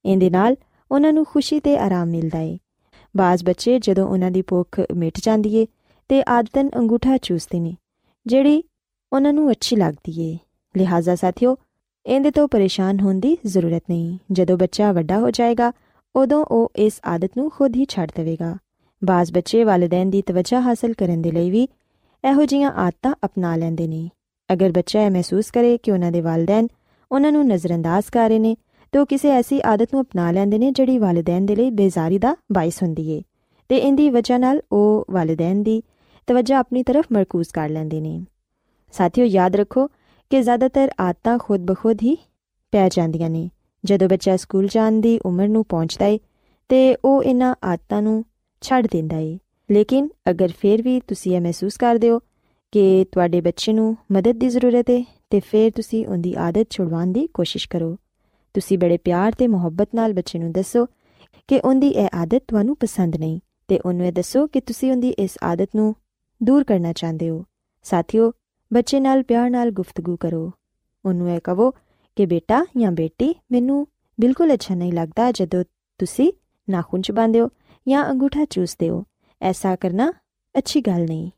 ਇਹਦੇ 0.04 0.30
ਨਾਲ 0.30 0.56
ਉਹਨਾਂ 0.90 1.12
ਨੂੰ 1.12 1.24
ਖੁਸ਼ੀ 1.24 1.60
ਤੇ 1.60 1.78
ਆਰਾਮ 1.78 2.08
ਮਿਲਦਾ 2.08 2.38
ਹੈ 2.38 2.58
ਬਾਜ਼ 3.16 3.44
ਬੱਚੇ 3.44 3.78
ਜਦੋਂ 3.78 4.08
ਉਹਨਾਂ 4.08 4.30
ਦੀ 4.30 4.42
ਭੁੱਖ 4.42 4.80
ਮਿਟ 4.94 5.18
ਜਾਂਦੀ 5.22 5.56
ਏ 5.56 5.66
ਤੇ 6.08 6.22
ਆਦਤਨ 6.28 6.70
ਅੰਗੂਠਾ 6.76 7.16
ਚੂਸਦੇ 7.16 7.60
ਨੇ, 7.60 7.76
ਜਿਹੜੀ 8.26 8.64
ਉਹਨਾਂ 9.12 9.32
ਨੂੰ 9.32 9.50
ਅੱਛੀ 9.50 9.76
ਲੱਗਦੀ 9.76 10.20
ਏ। 10.20 10.38
ਲਿਹਾਜ਼ਾ 10.76 11.14
ਸਾਥੀਓ, 11.14 11.56
ਇਹਦੇ 12.06 12.30
ਤੋਂ 12.30 12.48
ਪਰੇਸ਼ਾਨ 12.48 13.00
ਹੋਣ 13.00 13.14
ਦੀ 13.14 13.38
ਜ਼ਰੂਰਤ 13.46 13.82
ਨਹੀਂ। 13.90 14.18
ਜਦੋਂ 14.32 14.58
ਬੱਚਾ 14.58 14.92
ਵੱਡਾ 14.92 15.18
ਹੋ 15.18 15.30
ਜਾਏਗਾ, 15.30 15.72
ਉਦੋਂ 16.16 16.44
ਉਹ 16.44 16.72
ਇਸ 16.76 17.00
ਆਦਤ 17.06 17.30
ਨੂੰ 17.36 17.50
ਖੁਦ 17.50 17.76
ਹੀ 17.76 17.86
ਛੱਡ 17.88 18.10
ਦੇਵੇਗਾ। 18.14 18.56
ਬਾਜ਼ 19.04 19.32
ਬੱਚੇ 19.32 19.64
ਵਾਲਿਦੈਨ 19.64 20.10
ਦੀ 20.10 20.22
ਤਵੱਜਾ 20.22 20.60
ਹਾਸਲ 20.60 20.92
ਕਰਨ 20.92 21.22
ਦੇ 21.22 21.30
ਲਈ 21.30 21.50
ਵੀ 21.50 21.68
ਇਹੋ 22.30 22.44
ਜਿਹੀਆਂ 22.44 22.70
ਆਦਤਾਂ 22.70 23.14
ਅਪਣਾ 23.24 23.56
ਲੈਂਦੇ 23.56 23.86
ਨੇ। 23.88 24.10
ਅਗਰ 24.52 24.72
ਬੱਚਾ 24.72 25.02
ਇਹ 25.02 25.10
ਮਹਿਸੂਸ 25.10 25.50
ਕਰੇ 25.50 25.78
ਕਿ 25.78 25.90
ਉਹਨਾਂ 25.90 26.12
ਦੇ 26.12 26.20
ਵਾਲਿਦੈਨ 26.20 26.68
ਉਹਨਾਂ 27.12 27.32
ਨੂੰ 27.32 27.46
ਨਜ਼ਰਅੰਦਾਜ਼ 27.46 28.10
ਕਰ 28.10 28.28
ਰਹੇ 28.28 28.38
ਨੇ, 28.38 28.56
ਤਾਂ 28.92 29.06
ਕਿਸੇ 29.06 29.30
ਐਸੀ 29.30 29.60
ਆਦਤ 29.64 29.88
ਨੂੰ 29.94 30.02
ਅਪਣਾ 30.02 30.30
ਲੈਂਦੇ 30.30 30.58
ਨੇ 30.58 30.70
ਜਿਹੜੀ 30.70 30.98
ਵਾਲਿਦੈਨ 30.98 31.46
ਦੇ 31.46 31.56
ਲਈ 31.56 31.70
ਬੇਜ਼ਾਰੀ 31.70 32.18
ਦਾ 32.18 32.36
ਬਾਇਸ 32.52 32.82
ਹੁੰਦੀ 32.82 33.10
ਏ। 33.10 33.22
ਤੇ 33.68 33.76
ਇੰਦੀ 33.76 34.10
ਵਜ੍ਹਾ 34.10 34.38
ਨਾਲ 34.38 34.60
ਉਹ 34.72 35.06
ਵਾਲਿਦੈਨ 35.10 35.62
ਦੀ 35.62 35.82
ਤਵੱਜਾ 36.26 36.58
ਆਪਣੀ 36.58 36.82
ਤਰਫ 36.82 37.04
ਮਰਕੂਜ਼ 37.12 37.48
ਕਰ 37.48 37.68
ਲੈਂਦੇ 37.68 38.00
ਨੇ। 38.00 38.24
ਸਾਥੀਓ, 38.92 39.24
ਯਾਦ 39.24 39.56
ਰੱਖੋ 39.56 39.86
ਕਿ 40.30 40.42
ਜ਼ਿਆਦਾਤਰ 40.42 40.90
ਆਦਤਾਂ 41.00 41.38
ਖੁਦ 41.38 41.60
ਬਖੁਦ 41.60 41.98
ਹੀ 42.02 42.16
ਪੈ 42.72 42.88
ਜਾਂਦੀਆਂ 42.88 43.30
ਨੇ। 43.30 43.50
ਜਦੋਂ 43.84 44.08
ਬੱਚਾ 44.08 44.36
ਸਕੂਲ 44.36 44.68
ਜਾਣ 44.68 44.92
ਦੀ 44.92 45.20
ਉਮਰ 45.26 45.48
ਨੂੰ 45.48 45.64
ਪਹੁੰਚਦਾ 45.64 46.06
ਏ, 46.06 46.18
ਤੇ 46.68 46.96
ਉਹ 47.04 47.22
ਇਹਨਾਂ 47.22 47.54
ਆਦਤਾਂ 47.64 48.02
ਨੂੰ 48.02 48.24
ਛੱਡ 48.60 48.86
ਦਿੰਦਾ 48.86 49.18
ਏ। 49.18 49.38
ਲੇਕਿਨ 49.70 50.08
ਅਗਰ 50.30 50.52
ਫੇਰ 50.58 50.82
ਵੀ 50.82 51.00
ਤੁਸੀਂ 51.00 51.36
ਇਹ 51.36 51.40
ਮਹਿਸੂਸ 51.40 51.76
ਕਰਦੇ 51.76 52.10
ਹੋ 52.10 52.18
ਕਿ 52.72 53.06
ਤੁਹਾਡੇ 53.12 53.40
ਬੱਚੇ 53.40 53.72
ਨੂੰ 53.72 53.96
ਮਦਦ 54.12 54.32
ਦੀ 54.32 54.48
ਜ਼ਰੂਰਤ 54.48 54.90
ਹੈ 54.90 55.04
ਤੇ 55.30 55.40
ਫਿਰ 55.40 55.70
ਤੁਸੀਂ 55.70 56.06
ਉਹਦੀ 56.06 56.34
ਆਦਤ 56.38 56.70
ਛੁਡਵਾਉਣ 56.70 57.06
ਦੀ 57.06 57.26
ਕੋਸ਼ਿਸ਼ 57.26 57.68
ਕਰੋ। 57.68 57.96
ਤੁਸੀਂ 58.54 58.78
ਬੜੇ 58.78 58.96
ਪਿਆਰ 58.96 59.32
ਤੇ 59.32 59.48
ਮੁਹੱਬਤ 59.48 59.88
ਨਾਲ 59.94 60.12
ਬੱਚੇ 60.12 60.38
ਨੂੰ 60.38 60.52
ਦੱਸੋ 60.52 60.86
ਕਿ 61.48 61.60
ਉਹਦੀ 61.60 61.88
ਇਹ 61.88 62.08
ਆਦਤ 62.14 62.42
ਤੁਹਾਨੂੰ 62.48 62.76
ਪਸੰਦ 62.76 63.16
ਨਹੀਂ, 63.16 63.40
ਤੇ 63.68 63.78
ਉਹਨੂੰ 63.84 64.06
ਇਹ 64.06 64.12
ਦੱਸੋ 64.12 64.46
ਕਿ 64.46 64.60
ਤੁਸੀਂ 64.60 64.90
ਉਹਦੀ 64.92 65.08
ਇਸ 65.08 65.30
ਆਦਤ 65.42 65.68
ਨੂੰ 65.76 65.94
ਦੂਰ 66.42 66.64
ਕਰਨਾ 66.64 66.92
ਚਾਹੁੰਦੇ 66.92 67.30
ਹੋ। 67.30 67.44
ਸਾਥੀਓ, 67.82 68.32
ਬੱਚੇ 68.72 69.00
ਨਾਲ 69.00 69.22
ਪਿਆਰ 69.22 69.50
ਨਾਲ 69.50 69.70
ਗੁਫ਼ਤਗੂ 69.70 70.16
ਕਰੋ। 70.16 70.50
ਉਹਨੂੰ 71.04 71.30
ਇਹ 71.30 71.40
ਕਹੋ 71.44 71.70
ਕਿ 72.16 72.26
ਬੇਟਾ 72.26 72.64
ਜਾਂ 72.76 72.92
ਬੇਟੀ 72.92 73.34
ਮੈਨੂੰ 73.52 73.86
ਬਿਲਕੁਲ 74.20 74.54
ਅੱਛਾ 74.54 74.74
ਨਹੀਂ 74.74 74.92
ਲੱਗਦਾ 74.92 75.32
ਜਦੋਂ 75.32 75.64
ਤੁਸੀਂ 75.98 76.32
ਨਾਖੂਨ 76.70 77.00
ਚਬਾਉਂਦੇ 77.00 77.40
ਹੋ 77.40 77.48
ਜਾਂ 77.88 78.04
ਅੰਗੂਠਾ 78.10 78.44
ਚੂਸਦੇ 78.44 78.88
ਹੋ 78.90 79.04
ਐਸਾ 79.42 79.76
ਕਰਨਾ 79.76 80.12
ਅੱਛੀ 80.54 80.80
ਗੱਲ 80.80 81.04
ਨਹੀਂ। 81.04 81.30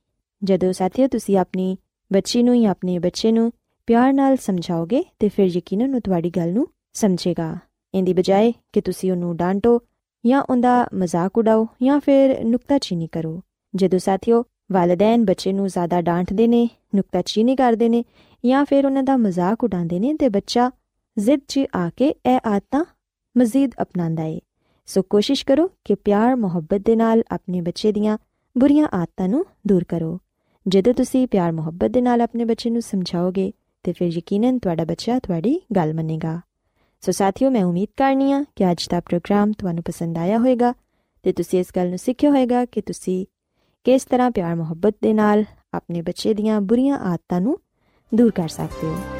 ਜਦੋਂ 0.44 0.72
ਸਾਥੀਓ 0.72 1.08
ਤੁਸੀਂ 1.08 1.38
ਆਪਣੀ 1.38 1.76
ਬੱਚੀ 2.12 2.42
ਨੂੰ 2.42 2.60
ਜਾਂ 2.62 2.70
ਆਪਣੇ 2.70 2.98
ਬੱਚੇ 2.98 3.32
ਨੂੰ 3.32 3.52
ਪਿਆਰ 3.86 4.12
ਨਾਲ 4.12 4.36
ਸਮਝਾਓਗੇ, 4.36 5.04
ਤੇ 5.18 5.28
ਫਿਰ 5.28 5.46
ਯਕੀਨਨ 5.46 5.94
ਉਹ 5.94 6.00
ਤੁਹਾਡੀ 6.00 6.30
ਗੱਲ 6.30 6.52
ਨੂੰ 6.52 6.66
ਸਮਝੇਗਾ। 6.92 7.56
ਇੰਦੀ 7.94 8.12
ਬਜਾਏ 8.12 8.52
ਕਿ 8.72 8.80
ਤੁਸੀਂ 8.80 9.12
ਉਹਨੂੰ 9.12 9.36
ਡਾਂਟੋ 9.36 9.80
ਜਾਂ 10.26 10.42
ਉਹਦਾ 10.42 10.86
ਮਜ਼ਾਕ 10.94 11.38
ਉਡਾਓ 11.38 11.66
ਜਾਂ 11.82 12.00
ਫਿਰ 12.00 12.44
ਨੁਕਤਾਚੀਨੀ 12.44 13.06
ਕਰੋ। 13.06 13.40
ਜਦੋਂ 13.74 13.98
ਸਾਥੀਓ 13.98 14.44
ਵਾਲਿਦੈਨ 14.72 15.24
ਬੱਚੇ 15.24 15.52
ਨੂੰ 15.52 15.68
ਜ਼ਿਆਦਾ 15.68 16.00
ਡਾਂਟਦੇ 16.00 16.46
ਨੇ, 16.48 16.68
ਨੁਕਤਾਚੀਨੀ 16.94 17.56
ਕਰਦੇ 17.56 17.88
ਨੇ 17.88 18.04
ਜਾਂ 18.44 18.64
ਫਿਰ 18.64 18.86
ਉਹਨਾਂ 18.86 19.02
ਦਾ 19.02 19.16
ਮਜ਼ਾਕ 19.16 19.64
ਉਡਾਉਂਦੇ 19.64 19.98
ਨੇ, 20.00 20.14
ਤੇ 20.14 20.28
ਬੱਚਾ 20.28 20.70
ਜ਼ਿੱਦ 21.18 21.40
'ਚ 21.48 21.60
ਆ 21.76 21.90
ਕੇ 21.96 22.08
ਇਹ 22.08 22.38
ਆਦਤਾਂ 22.46 22.84
ਮਜ਼ੀਦ 23.36 23.70
ਅਪਣਾਉਂਦਾ 23.82 24.24
ਏ। 24.24 24.40
ਸੋ 24.90 25.02
ਕੋਸ਼ਿਸ਼ 25.02 25.46
ਕਰੋ 25.46 25.70
ਕਿ 25.84 25.94
ਪਿਆਰ, 25.94 26.36
ਮੁਹੱਬਤ 26.36 26.80
ਦੇ 26.80 26.96
ਨਾਲ 26.96 27.22
ਆਪਣੇ 27.30 27.60
ਬੱਚੇ 27.60 27.92
ਦੀਆਂ 27.92 28.18
ਬੁਰੀਆਂ 28.58 28.88
ਆਦਤਾਂ 28.94 29.28
ਨੂੰ 29.28 29.46
ਦੂਰ 29.66 29.84
ਕਰੋ। 29.84 30.18
ਜਦੋਂ 30.68 30.94
ਤੁਸੀਂ 30.94 31.28
ਪਿਆਰ, 31.28 31.52
ਮੁਹੱਬਤ 31.52 31.90
ਦੇ 31.90 32.00
ਨਾਲ 32.00 32.20
ਆਪਣੇ 32.20 32.44
ਬੱਚੇ 32.44 32.70
ਨੂੰ 32.70 32.82
ਸਮਝਾਓਗੇ, 32.82 33.52
ਤੇ 33.82 33.92
ਫਿਰ 33.92 34.08
ਯਕੀਨਨ 34.08 34.58
ਤੁਹਾਡਾ 34.58 34.84
ਬੱਚਾ 34.84 35.18
ਤੁਹਾਡੀ 35.18 35.60
ਗੱਲ 35.76 35.94
ਮੰਨੇਗਾ। 35.94 36.40
ਸੋ 37.00 37.12
ਸਾਥੀਓ, 37.12 37.50
ਮੈਂ 37.50 37.64
ਉਮੀਦ 37.64 37.88
ਕਰਨੀ 37.96 38.32
ਆ 38.32 38.44
ਕਿ 38.56 38.70
ਅੱਜ 38.70 38.88
ਦਾ 38.90 39.00
ਪ੍ਰੋਗਰਾਮ 39.00 39.52
ਤੁਹਾਨੂੰ 39.52 39.82
ਪਸੰਦ 39.82 40.18
ਆਇਆ 40.18 40.38
ਹੋਵੇਗਾ, 40.38 40.74
ਤੇ 41.22 41.32
ਤੁਸੀਂ 41.32 41.60
ਇਸ 41.60 41.66
ਗੱਲ 41.76 41.88
ਨੂੰ 41.88 41.98
ਸਿੱਖਿਆ 41.98 42.30
ਹੋਵੇਗਾ 42.30 42.64
ਕਿ 42.64 42.80
ਤੁਸੀਂ 42.80 43.26
ਕਿਸ 43.84 44.04
ਤਰ੍ਹਾਂ 44.04 44.30
ਪਿਆਰ, 44.30 44.54
ਮੁਹੱਬਤ 44.54 44.96
ਦੇ 45.02 45.12
ਨਾਲ 45.12 45.44
ਆਪਣੇ 45.74 46.02
ਬੱਚੇ 46.02 46.34
ਦੀਆਂ 46.34 46.60
ਬੁਰੀਆਂ 46.60 46.98
ਆਦਤਾਂ 46.98 47.40
ਨੂੰ 47.40 47.58
ਦੂਰ 48.14 48.30
ਕਰ 48.30 48.48
ਸਕਦੇ 48.48 48.86
ਹੋ। 48.86 49.19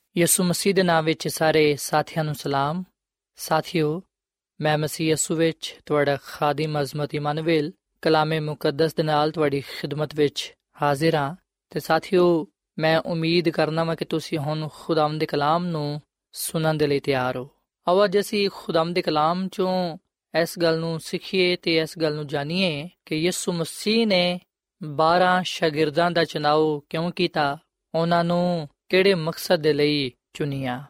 ਯਿਸੂ 0.17 0.43
ਮਸੀਹ 0.43 0.73
ਦੇ 0.73 0.83
ਨਾਮ 0.83 1.05
ਵਿੱਚ 1.05 1.27
ਸਾਰੇ 1.27 1.75
ਸਾਥੀਆਂ 1.75 2.23
ਨੂੰ 2.23 2.35
ਸਲਾਮ। 2.35 2.83
ਸਾਥਿਓ, 3.35 4.03
ਮੈਂ 4.61 4.77
ਮਸੀਹ 4.77 5.09
ਯਿਸੂ 5.09 5.35
ਵਿੱਚ 5.35 5.77
ਤੁਹਾਡਾ 5.85 6.17
ਖਾਦਮ 6.23 6.81
ਅਜ਼ਮਤ 6.81 7.15
ਇਮਨੁਅਲ 7.15 7.71
ਕਲਾਮੇ 8.01 8.39
ਮੁਕੱਦਸ 8.39 8.95
ਦੇ 8.95 9.03
ਨਾਲ 9.03 9.31
ਤੁਹਾਡੀ 9.31 9.61
ਖਿਦਮਤ 9.61 10.15
ਵਿੱਚ 10.15 10.55
ਹਾਜ਼ਰ 10.81 11.15
ਹਾਂ। 11.15 11.35
ਤੇ 11.69 11.79
ਸਾਥਿਓ, 11.79 12.47
ਮੈਂ 12.79 12.99
ਉਮੀਦ 12.99 13.49
ਕਰਨਾ 13.49 13.83
ਮੈਂ 13.83 13.95
ਕਿ 13.95 14.05
ਤੁਸੀਂ 14.05 14.37
ਹੁਣ 14.37 14.69
ਖੁਦਾਮ 14.73 15.17
ਦੇ 15.17 15.25
ਕਲਾਮ 15.25 15.65
ਨੂੰ 15.65 16.01
ਸੁਣਨ 16.31 16.77
ਦੇ 16.77 16.87
ਲਈ 16.87 16.99
ਤਿਆਰ 16.99 17.37
ਹੋ। 17.37 17.49
ਆਓ 17.87 18.03
ਅੱਜ 18.05 18.19
ਅਸੀਂ 18.19 18.49
ਖੁਦਾਮ 18.53 18.93
ਦੇ 18.93 19.01
ਕਲਾਮ 19.01 19.47
ਚੋਂ 19.47 19.97
ਇਸ 20.41 20.59
ਗੱਲ 20.59 20.79
ਨੂੰ 20.79 20.99
ਸਿੱਖੀਏ 20.99 21.55
ਤੇ 21.55 21.77
ਇਸ 21.77 21.99
ਗੱਲ 21.99 22.15
ਨੂੰ 22.15 22.27
ਜਾਣੀਏ 22.27 22.89
ਕਿ 23.05 23.15
ਯਿਸੂ 23.15 23.53
ਮਸੀਹ 23.53 24.07
ਨੇ 24.07 24.39
12 24.83 25.43
ਸ਼ਾਗਿਰਦਾਂ 25.43 26.11
ਦਾ 26.11 26.23
ਚੁਣਾਵ 26.23 26.79
ਕਿਉਂ 26.79 27.11
ਕੀਤਾ, 27.11 27.57
ਉਹਨਾਂ 27.95 28.23
ਨੂੰ 28.23 28.69
ਕਿਹੜੇ 28.91 29.13
ਮਕਸਦ 29.13 29.55
ਦੇ 29.55 29.73
ਲਈ 29.73 30.11
ਚੁਣਿਆ। 30.33 30.83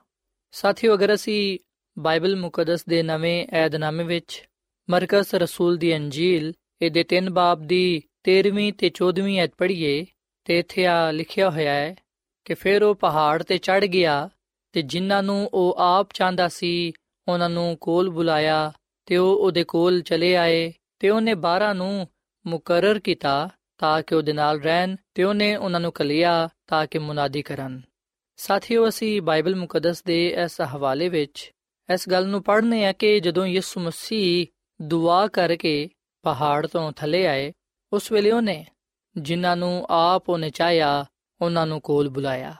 ਸਾਥੀਓ, 0.52 0.94
ਅਗਰ 0.94 1.14
ਅਸੀਂ 1.14 1.60
ਬਾਈਬਲ 2.00 2.36
ਮੁਕੱਦਸ 2.36 2.86
ਦੇ 2.86 3.04
ਨਵੇਂ 3.04 3.48
ਏਧਨਾਮੇ 3.54 4.04
ਵਿੱਚ 4.04 4.50
ਮਰਕਸ 4.90 5.36
ਰਸੂਲ 5.36 5.78
ਦੀ 5.78 5.96
ਅੰਜੀਲ, 5.96 6.54
ਇਹਦੇ 6.82 7.04
3 7.04 7.30
ਬਾਬ 7.30 7.62
ਦੀ 7.62 8.02
13ਵੀਂ 8.24 8.74
ਤੇ 8.74 8.90
14ਵੀਂ 8.90 9.40
ਐਤ 9.40 9.52
ਪੜ੍ਹੀਏ, 9.58 10.06
ਤੇ 10.46 10.60
ਇੱਥੇ 10.60 10.86
ਆ 10.86 11.12
ਲਿਖਿਆ 11.12 11.50
ਹੋਇਆ 11.50 11.74
ਹੈ 11.74 11.96
ਕਿ 12.46 12.54
ਫਿਰ 12.54 12.84
ਉਹ 12.84 12.96
ਪਹਾੜ 12.96 13.44
ਤੇ 13.44 13.58
ਚੜ 13.58 13.86
ਗਿਆ 13.86 14.30
ਤੇ 14.72 14.82
ਜਿਨ੍ਹਾਂ 14.82 15.24
ਨੂੰ 15.24 15.50
ਉਹ 15.54 15.76
ਆਪ 15.80 16.10
ਚਾਹੁੰਦਾ 16.14 16.48
ਸੀ, 16.48 16.92
ਉਹਨਾਂ 17.28 17.50
ਨੂੰ 17.50 17.78
ਕੋਲ 17.82 18.10
ਬੁਲਾਇਆ 18.10 18.74
ਤੇ 19.06 19.18
ਉਹ 19.18 19.36
ਉਹਦੇ 19.36 19.64
ਕੋਲ 19.64 20.02
ਚਲੇ 20.02 20.36
ਆਏ 20.36 20.74
ਤੇ 21.00 21.10
ਉਹਨੇ 21.10 21.34
12 21.34 21.74
ਨੂੰ 21.74 22.08
ਮੁਕਰਰ 22.48 23.00
ਕੀਤਾ 23.00 23.50
ਤਾਂ 23.78 24.02
ਕਿ 24.02 24.16
ਉਹਦੇ 24.16 24.34
ਨਾਲ 24.34 24.60
ਰਹਿਣ 24.60 24.96
ਤੇ 25.14 25.24
ਉਹਨੇ 25.24 25.56
ਉਹਨਾਂ 25.56 25.80
ਨੂੰ 25.80 25.92
ਕਲਿਆ 25.92 26.50
ਤਾਂ 26.68 26.88
ਕਿ 26.88 27.00
ਮੁਨਾਦੀ 27.00 27.42
ਕਰਨ। 27.42 27.82
ਸਾਥੀਓ, 28.42 28.90
ਅਸੀਂ 28.90 29.22
ਬਾਈਬਲ 29.22 29.56
ਮੁਕੱਦਸ 29.56 30.04
ਦੇ 30.04 30.28
ਇਸ 30.28 30.62
ਹਵਾਲੇ 30.62 31.10
ਵਿੱਚ 31.10 31.52
ਇਸ 31.94 32.10
ਗੱਲ 32.10 32.28
ਨੂੰ 32.28 32.44
ਪੜ੍ਹਨੇ 32.44 32.86
ਆ 32.86 32.92
ਕਿ 32.92 33.20
ਜਦੋਂ 33.20 33.46
ਯਿਸੂ 33.46 33.82
ਮਸੀਹ 33.82 34.48
ਦੁਆ 34.82 35.28
ਕਰਕੇ 35.28 35.90
ਪਹਾੜ 36.22 36.68
ਤੋਂ 36.68 36.92
ਥੱਲੇ 36.92 37.28
ਆਏ, 37.28 37.54
ਉਸ 37.94 38.12
ਵੇਲੇ 38.12 38.32
ਉਹਨੇ 38.32 38.66
ਜਿਨ੍ਹਾਂ 39.18 39.58
ਨੂੰ 39.58 39.88
ਆਪ 39.90 40.30
ਉਹਨੇ 40.30 40.50
ਚਾਹਿਆ, 40.50 41.06
ਉਹਨਾਂ 41.42 41.68
ਨੂੰ 41.68 41.82
ਕੋਲ 41.82 42.10
ਬੁਲਾਇਆ। 42.10 42.54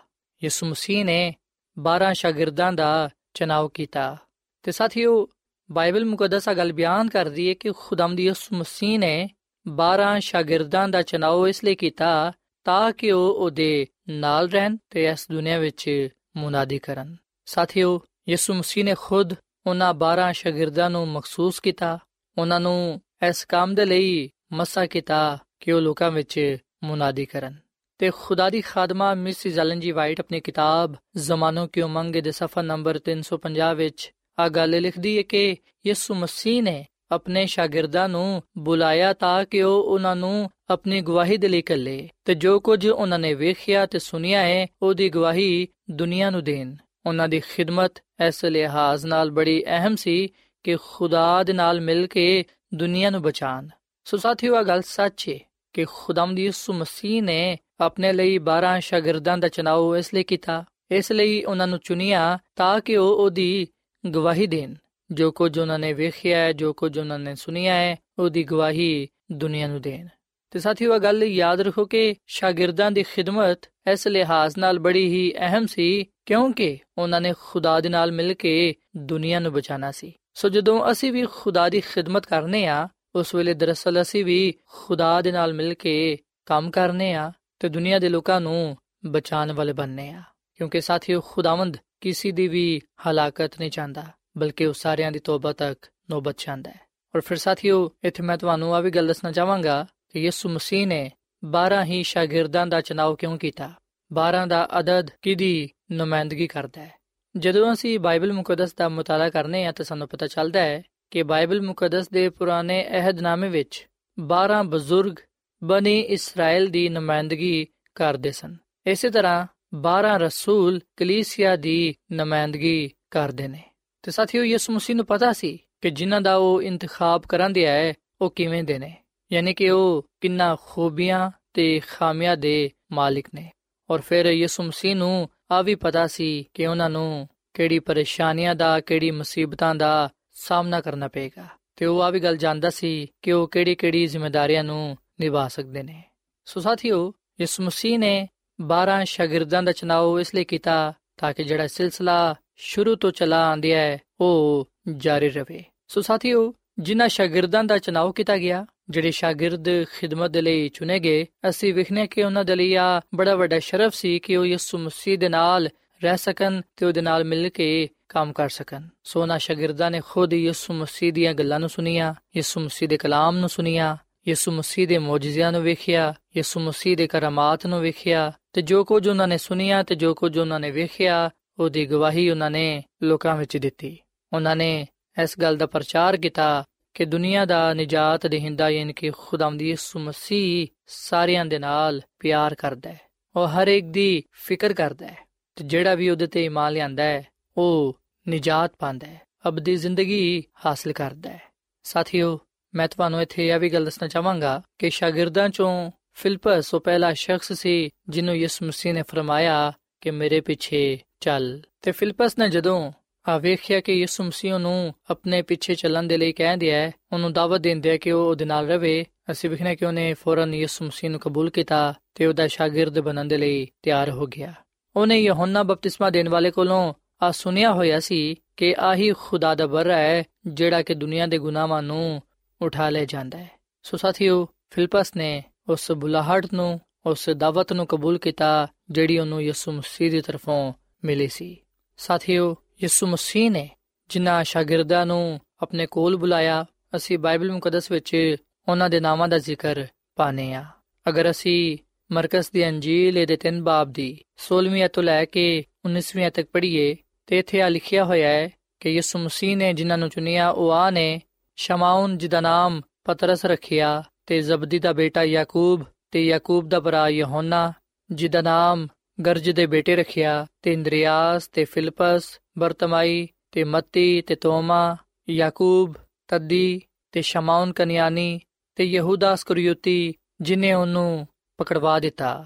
ਯਿਸੂ 0.44 0.66
ਮਸੀਹ 0.66 1.06
ਨੇ 1.06 1.36
12 1.80 2.14
ਸ਼ਾਗਿਰਦਾਂ 2.14 2.74
ਦਾ 2.74 3.10
ਚਨਾਵ 3.34 3.70
ਕੀਤਾ। 3.70 4.18
ਤੇ 4.64 4.72
ਸਾਥੀਓ, 4.72 5.28
ਬਾਈਬਲ 5.72 6.06
ਮੁਕੱਦਸ 6.06 6.50
ਆ 6.50 6.54
ਗੱਲ 6.54 6.74
ਬਿਆਨ 6.74 7.10
ਕਰਦੀ 7.10 7.50
ਹੈ 7.50 7.54
ਕਿ 7.54 7.72
ਖੁਦਾਮ 7.72 8.16
ਦੀ 8.16 8.26
ਯਿਸੂ 8.26 8.56
ਮਸੀਹ 8.56 9.00
ਨੇ 9.00 9.30
12 9.68 10.20
ਸ਼ਾਗਿਰਦਾਂ 10.20 10.90
ਦਾ 10.90 11.02
ਚਨਾਵ 11.02 11.48
ਇਸ 11.48 11.64
ਲਈ 11.64 11.76
ਕੀਤਾ 11.76 12.34
ਤਾਂ 12.64 12.92
ਕਿ 12.92 13.12
ਉਹ 13.12 13.34
ਉਹਦੇ 13.34 13.88
ਨਾਲ 14.10 14.50
ਰਹਿਣ 14.50 14.78
ਤੇ 14.90 15.06
ਇਸ 15.06 15.28
ਦੁਨੀਆ 15.32 15.58
ਵਿੱਚ 15.58 16.10
ਮੁਨਾਦੀ 16.38 16.80
ਕਰਨ। 16.80 17.16
ਸਾਥੀਓ, 17.46 18.02
ਯਿਸੂ 18.30 18.54
ਮਸੀਹ 18.54 18.86
ਨੇ 18.86 18.96
ਖੁਦ 19.00 19.34
ਉਹਨਾਂ 19.68 19.94
12 19.94 20.34
ਸ਼ਾਗਿਰਦਾਂ 20.34 20.90
ਨੂੰ 20.90 21.08
ਮਖਸੂਸ 21.08 21.60
ਕੀਤਾ। 21.60 22.00
ਉਹਨਾਂ 22.38 22.60
ਨੂੰ 22.60 23.02
ਇਸ 23.30 23.46
ਕੰਮ 23.46 23.76
ਦੇ 23.76 23.86
ਲਈ 23.86 24.30
ਮਸਾ 24.54 24.86
ਕੀਤਾ 24.86 25.38
ਕਿ 25.60 25.72
ਉਹ 25.72 25.82
ਲੋਕਾਂ 25.82 26.12
ਵਿੱਚ 26.12 26.58
ਮੁਨਾਦੀ 26.84 27.26
ਕਰਨ। 27.26 27.56
ਤੇ 27.98 28.12
ਖੁਦਾ 28.16 28.50
ਦੀ 28.50 28.62
ਖਾਦਮਾ 28.62 29.14
ਮਿਸ 29.14 29.48
ਜ਼ਲਨ 29.48 29.80
ਜੀ 29.80 29.92
ਵਾਈਟ 29.92 30.20
ਆਪਣੀ 30.20 30.40
ਕਿਤਾਬ 30.40 30.96
ਜ਼ਮਾਨੋ 31.18 31.68
ਕੀ 31.68 31.82
ਉਮੰਗ 31.82 32.16
ਦੇ 32.16 32.32
ਸਫਾ 32.32 32.62
ਨੰਬਰ 32.62 33.00
350 33.10 33.76
ਵਿੱਚ 33.76 34.12
ਆ 34.40 34.50
ਗੱਲ 34.50 34.82
ਲਿਖਦੀ 34.82 35.18
ਹੈ 35.18 35.22
ਕਿ 35.22 35.58
ਯਿਸੂ 35.88 36.16
ਮਸੀਹ 36.16 36.64
ਨੇ 36.64 36.86
ਆਪਣੇ 37.12 37.46
ਸ਼ਾਗਿਰਦਾਂ 37.46 38.10
ਨੂੰ 38.10 38.44
ਬੁਲਾਇਆ 38.58 39.14
ਤਾਂ 39.14 39.46
ਕਿ 39.46 39.64
ਉਹ 39.64 39.84
ਉਹਨਾਂ 39.84 40.16
ਨੂੰ 40.16 40.50
ਆਪਣੀ 40.72 41.02
ਗਵਾਹੀ 41.02 41.38
ਦੇ 41.38 41.48
ਲਈ 41.48 41.62
ਕੱਲੇ 41.62 42.10
ਤੇ 42.26 42.36
ਜੋ 42.36 42.60
ਕੁਝ 42.60 42.88
ਉਹਨਾਂ 42.88 43.20
ਨੇ 43.20 43.34
ਵੇਖਿਆ 43.34 43.86
ਤੇ 43.86 44.00
ਸੁਨਿਆ 44.00 44.40
ਹੈ, 44.40 44.68
ਉਹਦੀ 44.82 45.10
ਗਵਾਹੀ 45.10 45.68
ਦੁਨੀਆ 45.92 46.30
ਨੂੰ 46.30 46.44
ਦੇਣ। 46.44 46.76
ਉਹਨਾਂ 47.06 47.28
ਦੀ 47.28 47.40
ਖਿਦਮਤ 47.40 47.94
ਇਸ 48.28 48.46
ਲਿਹਾਜ਼ 48.46 49.06
ਨਾਲ 49.06 49.32
ਬੜੀ 49.32 49.64
ਅਹਿਮ 49.66 49.96
ਸੀ 49.96 50.28
ਕਿ 50.64 50.76
ਖੁਦਾ 50.76 51.44
ਦੇ 51.44 51.54
ਨਾਲ 51.54 51.82
ਮਿਲ 51.82 52.08
ਕੇ 52.08 52.46
ਦੁਨੀਆ 52.74 53.10
ਨੂੰ 53.10 53.22
ਬਚਾਣ 53.22 53.68
ਸੋ 54.04 54.18
ਸਾਥੀਓ 54.18 54.56
ਆ 54.56 54.64
ਗੱਲ 54.64 54.82
ਸੱਚ 54.82 55.30
ਹੈ 55.30 55.40
ਕਿ 55.74 55.86
ਖੁਦਾਮ 55.86 56.36
ਦੀ 56.36 56.46
ਯਿਸੂ 56.46 56.74
ਮਸੀਹ 56.74 57.24
ਨੇ 57.24 57.58
ਆਪਣੇ 57.80 58.14
ਲਈ 58.14 58.38
12 58.38 58.80
ਸ਼ਾਗਿਰਦਾਂ 58.80 59.38
ਦਾ 59.38 59.48
ਚਨਾਉ 59.48 59.96
ਇਸ 59.96 60.14
ਲਈ 60.14 60.24
ਕੀਤਾ। 60.24 60.66
ਇਸ 60.92 61.12
ਲਈ 61.12 61.44
ਉਹਨਾਂ 61.44 61.68
ਨੂੰ 61.68 61.80
ਚੁਣਿਆ 61.80 62.40
ਤਾਂ 62.56 62.80
ਕਿ 62.80 62.98
ਉਹ 62.98 63.18
ਉਹਦੀ 63.18 63.68
ਗਵਾਹੀ 64.14 64.48
ਦੇਣ। 64.48 64.74
ਜੋ 65.12 65.32
ਕੁਝ 65.32 65.60
ਉਹਨਾਂ 65.60 65.80
ਨੇ 65.80 65.94
ਵੇਖਿਆ 65.94 66.38
ਹੈ, 66.38 66.54
ਜੋ 66.54 66.74
ਕੁਝ 66.74 67.00
ਉਹਨਾਂ 67.00 67.20
ਨੇ 67.20 67.36
ਸੁਨਿਆ 67.36 67.74
ਹੈ, 67.74 67.96
ਉਹਦੀ 68.20 68.44
ਗਵਾਹੀ 68.44 69.08
ਦੁਨੀਆ 69.32 69.68
ਨੂੰ 69.68 69.82
ਦੇਣ। 69.82 70.08
ਤੇ 70.52 70.60
ਸਾਥੀਓ, 70.60 70.96
ਇਹ 70.96 71.00
ਗੱਲ 71.00 71.24
ਯਾਦ 71.24 71.62
ਰੱਖੋ 71.62 71.86
ਕਿ 71.86 72.16
ਸ਼ਾਗਿਰਦਾਂ 72.28 72.92
ਦੀ 72.92 73.04
ਖਿਦਮਤ 73.04 73.60
ਇਸ 73.92 74.08
ਲਿਹਾਜ਼ 74.08 74.58
ਨਾਲ 74.58 74.80
ਬੜੀ 74.80 75.08
ਹੀ 75.08 75.34
ਅਹਿਮ 75.38 75.66
ਸੀ, 75.66 76.06
ਕਿਉਂਕਿ 76.26 76.78
ਉਹਨਾਂ 76.98 77.22
ਨੇ 77.22 77.34
ਖੁਦਾ 77.40 77.80
ਦੇ 77.80 77.90
ਨਾਲ 77.90 78.12
ਮਿਲ 78.12 78.34
ਕੇ 78.34 78.76
ਦੁਨੀਆ 78.98 79.40
ਨੂੰ 79.40 79.54
ਬਚਾਣਾ 79.54 79.92
ਸੀ। 79.92 80.14
ਸੋ 80.34 80.50
ਜਦੋਂ 80.50 80.92
ਅਸੀਂ 80.92 81.12
ਵੀ 81.12 81.26
ਖੁਦਾ 81.32 81.70
ਦੀ 81.70 81.82
ਖਿਦਮਤ 81.82 82.26
ਕਰਨੇ 82.26 82.68
ਆ, 82.68 82.88
ਉਸ 83.16 83.36
ਵੇਲੇ 83.36 83.54
ਦਰਅਸਲ 83.54 84.02
ਅਸੀਂ 84.02 84.26
ਵੀ 84.26 84.54
ਖੁਦਾ 84.66 85.22
ਦੇ 85.22 85.32
ਨਾਲ 85.32 85.54
ਮਿਲ 85.54 85.74
ਕੇ 85.74 86.18
ਕੰਮ 86.46 86.72
ਕਰਨੇ 86.72 87.14
ਆ 87.14 87.32
ਤੇ 87.60 87.70
ਦੁਨੀਆ 87.70 88.00
ਦੇ 88.00 88.10
ਲੋਕਾਂ 88.10 88.42
ਨੂੰ 88.42 88.78
ਬਚਾਉਣ 89.06 89.52
ਵਾਲੇ 89.52 89.74
ਬਣਨੇ 89.74 90.10
ਆ। 90.10 90.24
ਕਿਉਂਕਿ 90.56 90.82
ਸਾਥੀਓ, 90.82 91.22
ਖੁਦਾਵੰਦ 91.22 91.78
ਕਿਸੇ 92.02 92.32
ਦੀ 92.32 92.48
ਵੀ 92.48 92.82
ਹਲਾਕਤ 93.08 93.60
ਨਹੀਂ 93.60 93.72
ਚਾਹੁੰਦਾ, 93.72 94.06
ਬਲਕਿ 94.38 94.66
ਉਹ 94.66 94.74
ਸਾਰਿਆਂ 94.74 95.12
ਦੀ 95.12 95.20
ਤੋਬਾ 95.20 95.54
ਤੱਕ 95.54 95.86
ਨੋਬਤ 96.10 96.36
ਚਾਹੁੰਦਾ 96.38 96.72
ਹੈ। 96.72 96.80
ਔਰ 97.16 97.22
ਫਿਰ 97.22 97.38
ਸਾਥੀਓ, 97.38 97.92
ਇੱਥੇ 98.04 98.24
ਮੈਂ 98.24 98.38
ਤੁਹਾਨੂੰ 98.38 98.76
ਆ 98.76 98.80
ਵੀ 98.80 98.92
ਗੱਲ 98.92 99.08
ਦੱਸਣਾ 99.08 99.32
ਚਾਹਾਂਗਾ 99.32 99.86
ਕਿ 100.14 100.20
ਯਿਸੂ 100.20 100.50
ਮਸੀਹ 100.50 100.88
ਨੇ 100.88 101.12
12 101.46 101.84
ਹੀ 101.84 102.04
ਸ਼ਾਗਿਰਦਾਂ 102.04 102.68
ਦਾ 102.68 102.82
ਚਨਾਵ 102.82 103.16
ਕਿਉਂ 103.16 103.38
ਕੀਤਾ? 103.38 103.74
12 104.14 104.48
ਦਾ 104.48 104.68
ਅਦਦ 104.80 105.10
ਕਿਦੀ 105.22 105.70
ਨੁਮਾਇੰਦਗੀ 105.92 106.48
ਕਰਦਾ 106.48 106.82
ਹੈ? 106.82 106.94
ਜਦੋਂ 107.38 107.74
ਅਸੀਂ 107.74 108.00
ਬਾਈਬਲ 108.00 108.34
ਮੁਕੱਦਸ 108.34 108.74
ਦਾ 108.74 108.90
ਮਤਾਲਾ 108.90 109.30
ਕਰਨੇ 109.30 109.66
ਆ 109.66 109.72
ਤਾਂ 109.72 109.86
ਸਾਨੂੰ 109.86 110.08
ਪਤਾ 110.08 110.28
ਚੱਲਦਾ 110.28 110.60
ਹੈ 110.60 110.84
ਕਿ 111.12 111.24
ਬਾਈਬਲ 111.24 111.62
ਮੁਕੱਦਸ 111.62 112.10
ਦੇ 112.10 112.30
ਪੁਰਾਣੇ 112.30 112.88
ਅਹਿਦਨਾਮੇ 112.90 113.50
ਵਿੱਚ 113.50 113.88
12 114.20 114.64
ਬਜ਼ੁਰਗ 114.64 115.16
ਬਨੀ 115.64 116.00
ਇਸਰਾਇਲ 116.00 116.68
ਦੀ 116.68 116.90
ਨੁਮਾਇੰਦਗੀ 116.90 117.68
ਕਰਦੇ 117.96 118.32
ਸਨ। 118.32 118.56
ਇਸੇ 118.86 119.10
ਤਰ੍ਹਾਂ 119.10 119.48
12 119.76 120.18
ਰਸੂਲ 120.18 120.80
ਕਲੀਸਿਆ 120.98 121.56
ਦੀ 121.56 121.96
ਨੁਮਾਇੰਦਗੀ 122.12 122.92
ਕਰਦੇ 123.12 123.48
ਨੇ। 123.48 123.64
ਤੇ 124.02 124.12
ਸਾਥੀਓ, 124.12 124.44
ਯਿਸੂ 124.44 124.74
ਮਸੀਹ 124.74 124.96
ਨੂੰ 124.96 125.06
ਪਤਾ 125.06 125.34
ਸੀ 125.34 125.60
ਕਿ 125.82 125.90
ਜਿਨ੍ਹਾਂ 125.90 126.22
ਦਾ 126.22 126.36
ਉਹ 126.36 126.62
ਇੰਤਖਾਬ 126.62 127.22
ਕਰਾਂਦੇ 127.30 127.68
ਹੈ 127.68 127.94
ਉਹ 128.22 128.32
ਕਿਵੇਂ 128.32 128.64
ਦੇ 128.64 128.80
ਨੇ? 128.80 129.01
ਯਾਨੀ 129.34 129.54
ਕਿ 129.54 129.70
ਉਹ 129.70 130.10
ਕਿੰਨਾ 130.22 130.58
ਖੂਬੀਆਂ 130.66 131.32
ਤੇ 131.54 131.82
ਖਾਮੀਆਂ 131.88 132.38
ਦੇ 132.38 132.72
ਮਾਲਿਕ 132.92 133.28
ਨੇ। 133.36 133.52
ਔਰ 133.90 134.02
ਫਿਰ 134.02 134.26
ਯਿਸੂ 134.26 134.64
ਮਸੀਹ 134.64 134.96
ਨੂੰ 134.96 135.30
ਆ 135.52 135.62
ਵੀ 135.62 135.76
ਪਤਾ 135.76 136.08
ਸੀ 136.08 136.46
ਕਿ 136.54 136.66
ਉਹਨਾਂ 136.66 136.90
ਨੂੰ 136.90 137.30
ਕਿਹੜੀ 137.54 137.80
ਪਰੇਸ਼ਾਨੀਆਂ 137.80 138.56
ਦਾ, 138.56 138.80
ਕਿਹੜੀ 138.80 139.12
ਮੁਸੀਬਤਾਂ 139.12 139.76
ਦਾ 139.76 140.10
ਸਾਹਮਣਾ 140.32 140.82
ਕਰਨਾ 140.82 141.08
ਪਏਗਾ। 141.08 141.46
ਤੇ 141.76 141.86
ਉਹ 141.86 142.02
ਆ 142.02 142.10
ਵੀ 142.10 142.20
ਗੱਲ 142.20 142.38
ਜਾਣਦਾ 142.38 142.70
ਸੀ 142.70 143.08
ਕਿ 143.22 143.32
ਉਹ 143.32 143.48
ਕਿਹੜੀ-ਕਿਹੜੀ 143.48 144.08
ਜ਼ਿੰਮੇਵਾਰੀਆਂ 144.08 144.64
ਨੂੰ 144.64 144.98
ਨਿਭਾ 145.20 145.48
ਸਕਦੇ 145.48 145.84
ਨੇ। 145.84 146.04
ਸੋ 146.46 146.60
ਸਾਥੀਓ, 146.60 147.14
ਯਿਸੂ 147.42 147.64
ਮਸੀਹ 147.64 148.00
ਨੇ 148.00 148.30
12 148.62 149.06
ਸ਼ਾਗਿਰਦਾਂ 149.06 149.64
ਦਾ 149.64 149.72
ਚਨਾਉ 149.72 150.20
ਇਸ 150.20 150.36
ਲਈ 150.36 150.44
ਕੀਤਾ 150.44 150.94
ਤਾਂ 151.18 151.34
ਕਿ 151.34 151.44
ਜਿਹੜਾ 151.44 151.68
ਸਿਲਸਿਲਾ 151.68 152.36
ਸ਼ੁਰੂ 152.56 152.96
ਤੋਂ 152.96 153.12
ਚਲਾ 153.12 153.50
ਆਂਦਿਆ 153.50 153.80
ਹੈ, 153.80 153.98
ਉਹ 154.20 154.70
ਜਾਰੀ 154.98 155.30
ਰਵੇ 155.30 155.64
ਸੋ 155.88 156.02
ਸਾਥੀਓ 156.02 156.54
ਜਿਨ੍ਹਾਂ 156.82 157.10
ਸ਼ਾਗਿਰਦਾਂ 157.10 157.64
ਦਾ 157.64 157.78
ਚਨਾਉ 157.78 158.12
ਕੀਤਾ 158.12 158.38
ਗਿਆ, 158.38 158.66
ਜਿਹੜੇ 158.90 159.12
ਸ਼ਾਗਿਰਦ 159.12 159.84
ਖਿਦਮਤ 159.84 160.30
ਦੇ 160.30 160.42
ਲਈ 160.42 160.70
ਚੁਣੇ 160.70 161.00
ਗਏ, 161.00 161.26
ਅਸੀਂ 161.50 161.74
ਵਿਖਨੇ 161.74 162.08
ਕਿ 162.08 162.24
ਉਹਨਾਂ 162.24 162.46
ਦੇ 162.46 162.56
ਲਈ 162.56 162.76
ਆ 162.76 163.02
ਬੜਾ 163.16 163.36
ਵੱਡਾ 163.36 163.60
ਸ਼ਰਫ 163.60 163.96
ਸੀ 163.96 164.20
ਕਿ 164.20 164.36
ਉਹ 164.36 164.46
ਯਿਸੂ 164.46 164.78
ਮਸੀਹ 164.78 165.18
ਦੇ 165.18 165.30
ਨਾਲ 165.30 165.70
ਰਹਿ 166.04 166.18
ਸਕਣ 166.18 166.62
ਤੇ 166.76 166.86
ਉਹਦੇ 166.86 167.02
ਨਾਲ 167.02 167.24
ਮਿਲ 167.24 167.50
ਕੇ 167.50 167.90
ਕੰਮ 168.10 168.34
ਕਰ 168.34 168.50
ਸਕਣ। 168.50 168.88
ਸੋ 169.04 169.22
ਉਹਨਾਂ 169.22 169.40
ਸ਼ਾਗਿਰਦਾਂ 169.40 169.92
ਨੇ 169.92 170.02
ਖੁਦ 170.10 170.34
ਯਿਸੂ 170.34 170.74
ਮਸੀਹ 170.74 171.14
ਦੀਆਂ 171.14 171.34
ਗੱਲਾਂ 171.34 171.60
ਨੂੰ 171.60 171.70
ਸੁਨੀਆਂ 171.70 172.14
ਯਿਸੂ 172.36 172.62
ਮਸੀਹ 172.62 172.90
ਦੇ 172.90 172.98
ਕਲਾਮ 172.98 173.38
ਨੂੰ 173.38 173.50
ਸੁਨੀਆਂ 173.50 173.98
ਯਿਸੂ 174.28 174.52
ਮਸੀਹ 174.52 174.88
ਦੇ 174.88 174.98
ਮੌਜੂਜ਼ਿਆਂ 174.98 175.52
ਨੂੰ 175.52 175.62
ਵੇਖਿਆ, 175.62 176.14
ਯਿਸੂ 176.38 176.60
ਮਸੀਹ 176.60 176.98
ਦੇ 176.98 177.08
ਕਰਾਮਾਤ 177.08 177.68
ਨੂੰ 177.68 177.82
ਵੇਖਿਆ 177.82 178.32
ਤੇ 178.54 178.62
ਜੋ 178.62 178.84
ਕੁਝ 178.84 179.08
ਉਹਨਾਂ 179.08 179.28
ਨੇ 179.28 179.38
ਸੁਨੀਆਂ 179.38 179.84
ਤੇ 179.84 179.96
ਜੋ 179.96 180.14
ਕੁਝ 180.14 180.38
ਉਹਨਾਂ 180.38 180.60
ਨੇ 180.60 180.72
ਵੇਖਿਆ, 180.72 181.30
ਉਹਦੀ 181.60 181.86
ਗਵਾਹੀ 181.86 182.30
ਉਹਨਾਂ 182.30 182.52
ਨੇ 182.52 182.84
ਲੋਕਾਂ 183.04 183.38
ਵਿੱਚ 183.38 183.58
ਦਿੱਤੀ। 183.58 183.98
ਉਹਨਾਂ 184.34 184.56
ਨੇ 184.56 184.88
ਇਸ 185.24 185.40
ਗੱਲ 185.40 185.58
ਦਾ 185.58 185.66
ਪ੍ਰਚਾਰ 185.66 186.18
ਕੀਤਾ 186.18 186.64
ਕਿ 186.94 187.06
ਦੁਨੀਆ 187.06 187.46
ਦਾ 187.46 187.74
ਨਜਾਤ 187.74 188.28
ਦੇਹਿੰਦਾ 188.28 188.70
ਯਾਨੀ 188.70 188.94
ਕਿ 188.94 189.12
ਖੁਦਾਵੰਦੀ 189.18 189.70
ਯਿਸੂ 189.70 190.00
ਮਸੀਹ 190.00 190.68
ਸਾਰਿਆਂ 190.88 191.46
ਦੇ 191.46 191.60
ਨਾਲ 191.60 192.02
ਪਿਆਰ 192.20 192.56
ਕਰਦਾ 192.56 192.92
ਹੈ। 192.92 193.02
ਉਹ 193.36 193.48
ਹਰ 193.48 193.68
ਇੱਕ 193.68 193.86
ਦੀ 193.86 194.24
ਫਿਕਰ 194.32 194.74
ਕਰਦਾ 194.74 195.08
ਹੈ 195.08 195.18
ਤੇ 195.56 195.64
ਜਿਹੜਾ 195.64 195.96
ਵੀ 195.96 196.10
ਉਹਦੇ 196.10 196.28
ਤੇ 196.28 196.46
ਇਮਾਨ 196.46 196.74
ਲਿਆਂਦਾ 196.74 197.04
ਹੈ, 197.04 197.28
ਉਹ 197.58 198.00
ਨਜਾਤ 198.30 198.72
ਪਾਉਂਦਾ 198.80 199.08
ਹੈ 199.08 199.22
ਅਬਦੀ 199.48 199.76
ਜ਼ਿੰਦਗੀ 199.76 200.44
ਹਾਸਲ 200.66 200.92
ਕਰਦਾ 200.92 201.30
ਹੈ। 201.30 201.42
ਸਾਥੀਓ, 201.84 202.40
ਮੈਂ 202.76 202.88
ਤੁਹਾਨੂੰ 202.88 203.22
ਇੱਥੇ 203.22 203.48
ਇਹ 203.48 203.60
ਵੀ 203.60 203.70
ਗੱਲ 203.70 203.86
ਦੱਸਣਾ 203.86 204.08
ਚਾਹਾਂਗਾ 204.08 204.62
ਕਿ 204.80 204.90
ਸ਼ਾਗਿਰਦਾਂ 204.90 205.50
ਚੋਂ 205.50 205.92
ਫਿਲਪਸ 206.14 206.74
ਉਹ 206.74 206.80
ਪਹਿਲਾ 206.80 207.14
ਸ਼ਖਸ 207.14 207.54
ਸੀ 207.54 207.90
ਜਿਹਨੂੰ 208.10 208.36
ਯਿਸੂ 208.36 208.66
ਮਸੀਹ 208.66 208.94
ਨੇ 208.94 209.04
ਫਰਮਾਇਆ 209.04 209.74
ਕਿ 210.02 210.12
ਮੇਰੇ 210.12 210.42
ਪਿੱਛੇ 210.42 211.00
ਚੱਲ। 211.20 211.62
ਤੇ 211.82 211.92
ਫਿਲਪਸ 211.92 212.38
ਨੇ 212.38 212.50
ਜਦੋਂ 212.50 212.92
ਆ 213.30 213.38
ਵੇਖਿਆ 213.38 213.80
ਕਿ 213.80 213.94
ਯਿਸੂ 213.94 214.24
ਮਸੀਹ 214.24 214.60
ਨੂੰ 214.60 214.94
ਆਪਣੇ 215.10 215.42
ਪਿੱਛੇ 215.42 215.76
ਚੱਲਣ 215.76 216.04
ਦੇ 216.04 216.18
ਲਈ 216.18 216.32
ਕਹਿ 216.32 216.58
ਦਿਆ 216.58 216.78
ਹੈ। 216.78 216.92
ਉਹਨੂੰ 217.14 217.34
ਦਾਵਤ 217.34 217.62
ਦਿੰਦੇ 217.62 217.98
ਕਿ 217.98 218.12
ਉਹ 218.12 218.30
ਉਹਦੇ 218.30 218.46
ਨਾਲ 218.46 218.68
ਰਵੇ। 218.68 219.06
ਅਸੀਂ 219.32 219.50
ਵਿਖਣਾ 219.50 219.76
ਕਿ 219.76 219.86
ਉਹਨੇ 219.86 220.14
ਫੌਰਨ 220.14 220.54
ਯਿਸੂ 220.54 220.86
ਮਸੀਹ 220.86 221.10
ਨੂੰ 221.10 221.20
ਕਬੂਲ 221.20 221.50
ਕੀਤਾ 221.50 221.94
ਤੇ 222.16 222.26
ਉਹਦਾ 222.26 222.48
ਸ਼ਾਗਿਰਦ 222.48 223.00
ਬਣਨ 223.00 223.28
ਦੇ 223.28 223.38
ਲਈ 223.38 223.68
ਤਿਆਰ 223.82 224.10
ਹੋ 224.10 224.26
ਗਿਆ। 224.26 224.54
ਉਹਨੇ 224.96 225.22
ਯਹੋਨਾ 225.22 225.64
ਬਪਤਿਸਮਾ 225.64 226.10
ਦੇਣ 226.10 226.30
ਵਾਲੇ 226.30 226.52
ਕੋਲੋਂ 226.52 226.94
ਆ 227.24 227.32
ਸੁਨਿਆ 227.32 227.74
ਹੋਇਆ 227.74 228.00
ਸੀ 228.00 228.36
ਕਿ 228.58 228.76
ਆਹੀ 228.80 229.12
ਖੁਦਾ 229.12 229.56
ਦਾ 229.56 229.68
ਬਰ 229.68 229.90
ਹੈ, 229.90 230.24
ਜਿਹੜਾ 230.48 230.82
ਕਿ 230.82 230.94
ਦੁਨੀਆ 230.94 231.26
ਦੇ 231.26 231.38
ਗੁਨਾਹਾਂ 231.38 231.84
ਨੂੰ 231.84 232.22
ਉਠਾ 232.62 232.90
ਲੈ 232.90 233.06
ਜਾਂਦਾ 233.06 233.38
ਹੈ। 233.38 233.52
ਸੋ 233.84 233.98
ਸਾਥੀਓ, 233.98 234.48
ਫਿਲਪਸ 234.70 235.16
ਨੇ 235.16 235.44
ਉਸ 235.70 235.92
ਬੁਲਾਹਟ 235.92 236.54
ਨੂੰ, 236.54 236.80
ਉਸ 237.06 237.30
ਦਾਵਤ 237.30 237.74
ਨੂੰ 237.74 237.88
ਕਬੂਲ 237.88 238.18
ਕੀਤਾ, 238.18 238.68
ਜਿਹੜੀ 238.90 239.20
ਉਹਨੂੰ 239.20 239.44
ਯਿਸੂ 239.44 239.72
ਮਸੀਹ 239.72 240.12
ਦੀ 240.12 240.22
ਤਰਫੋਂ 240.22 240.74
ਮਿਲੀ 241.06 241.28
ਸੀ। 241.28 241.58
ਸਾਥੀਓ 241.98 242.56
ਯਿਸੂ 242.84 243.08
ਮਸੀਹ 243.08 243.52
ਨੇ, 243.52 243.70
ਜਿਨ੍ਹਾਂ 244.10 244.44
ਸ਼ਾਗਿਰਦਾਂ 244.44 245.06
ਨੂੰ 245.06 245.40
ਆਪਣੇ 245.62 245.86
ਕੋਲ 245.86 246.16
ਬੁਲਾਇਆ, 246.16 246.66
ਅਸੀਂ 246.96 247.20
ਬਾਈਬਲ 247.20 247.52
ਮੁਕੱਦਸ 247.52 247.92
ਵਿੱਚ 247.92 248.36
ਉਹਨਾਂ 248.68 248.90
ਦੇ 248.90 249.00
ਨਾਮਾਂ 249.00 249.28
ਦਾ 249.28 249.38
ਜ਼ਿਕਰ 249.38 249.88
ਪਾਨੇ 250.16 250.54
ਆ 250.54 250.66
ਅਗਰ 251.10 251.30
ਅਸੀਂ 251.30 251.78
ਮਰਕਸ 252.12 252.52
ਦੀ 252.52 252.70
ਅੰਜੀਲ 252.70 253.26
ਦੇ 253.26 253.36
ਤਿੰਨ 253.36 253.64
ਬਾਬ 253.64 253.92
ਦੀ 253.92 254.24
16ਵੀਂ 254.38 254.90
ਤੋਂ 254.90 255.04
ਲੈ 255.04 255.26
ਕੇ 255.26 255.64
19ਵੀਂ 255.86 256.32
ਤੱਕ 256.32 256.50
ਪੜ੍ਹੀਏ, 256.54 256.96
ਤੇ 257.28 257.40
ਇੱਥੇ 257.40 257.62
ਆ 257.62 257.70
ਲਿਖਿਆ 257.70 258.06
ਹੋਇਆ 258.06 258.30
ਹੈ 258.30 258.50
ਕਿ 258.80 258.90
ਯਿਸੂ 258.90 259.20
ਮਸੀਹ 259.20 259.58
ਨੇ 259.58 259.74
ਜਿਨ੍ਹਾਂ 259.74 259.98
ਨੂੰ 259.98 260.10
ਚੁਣਿਆ, 260.10 260.50
ਉਹ 260.50 260.72
ਆ 260.72 260.90
ਨੇ 260.90 261.22
ਸ਼ਮਾਉਨ, 261.56 262.18
ਜਿਹਦਾ 262.18 262.42
ਨਾਮ 262.42 262.82
ਪਤਰਸ 263.04 263.46
ਰੱਖਿਆ, 263.46 264.04
ਤੇ 264.26 264.42
ਜ਼ਬਦੀ 264.42 264.80
ਦਾ 264.80 264.94
ਬੇਟਾ 264.94 265.24
ਯਾਕੂਬ, 265.24 265.84
ਤੇ 266.12 266.26
ਯਾਕੂਬ 266.26 266.70
ਦਾ 266.70 266.80
ਭਰਾ 266.80 267.10
ਯਹੋਨਾ, 267.10 267.74
ਜਿਹਦਾ 268.12 268.42
ਨਾਮ 268.42 268.88
ਗਰਜ 269.26 269.50
ਦੇ 269.50 269.66
ਬੇਟੇ 269.66 269.96
ਰੱਖਿਆ, 269.96 270.48
ਤੇ 270.62 270.74
ਇੰਦਰੀਆਸ, 270.74 271.48
ਤੇ 271.48 271.66
ਫਿਲਪਸ 271.66 272.41
ਬਰਤਮਾਈ 272.58 273.28
ਤੇ 273.52 273.64
ਮੱਤੀ 273.64 274.22
ਤੇ 274.22 274.36
ਤੋਮਾ, 274.36 274.98
ਯਾਕੂਬ, 275.30 275.96
ਤੱਦੀ 276.28 276.82
ਤੇ 277.12 277.22
ਸ਼ਮਾਉਨ 277.22 277.74
ਕਨਿਆਨੀ 277.74 278.40
ਤੇ 278.76 278.84
ਯਹੂਦਾ 278.84 279.36
ਸਕਰੀਉਤੀ 279.36 280.14
ਜਿਨੇ 280.42 280.74
ਉਹਨੂੰ 280.74 281.28
ਪਕੜਵਾ 281.58 282.00
ਦਿੱਤਾ। 282.00 282.46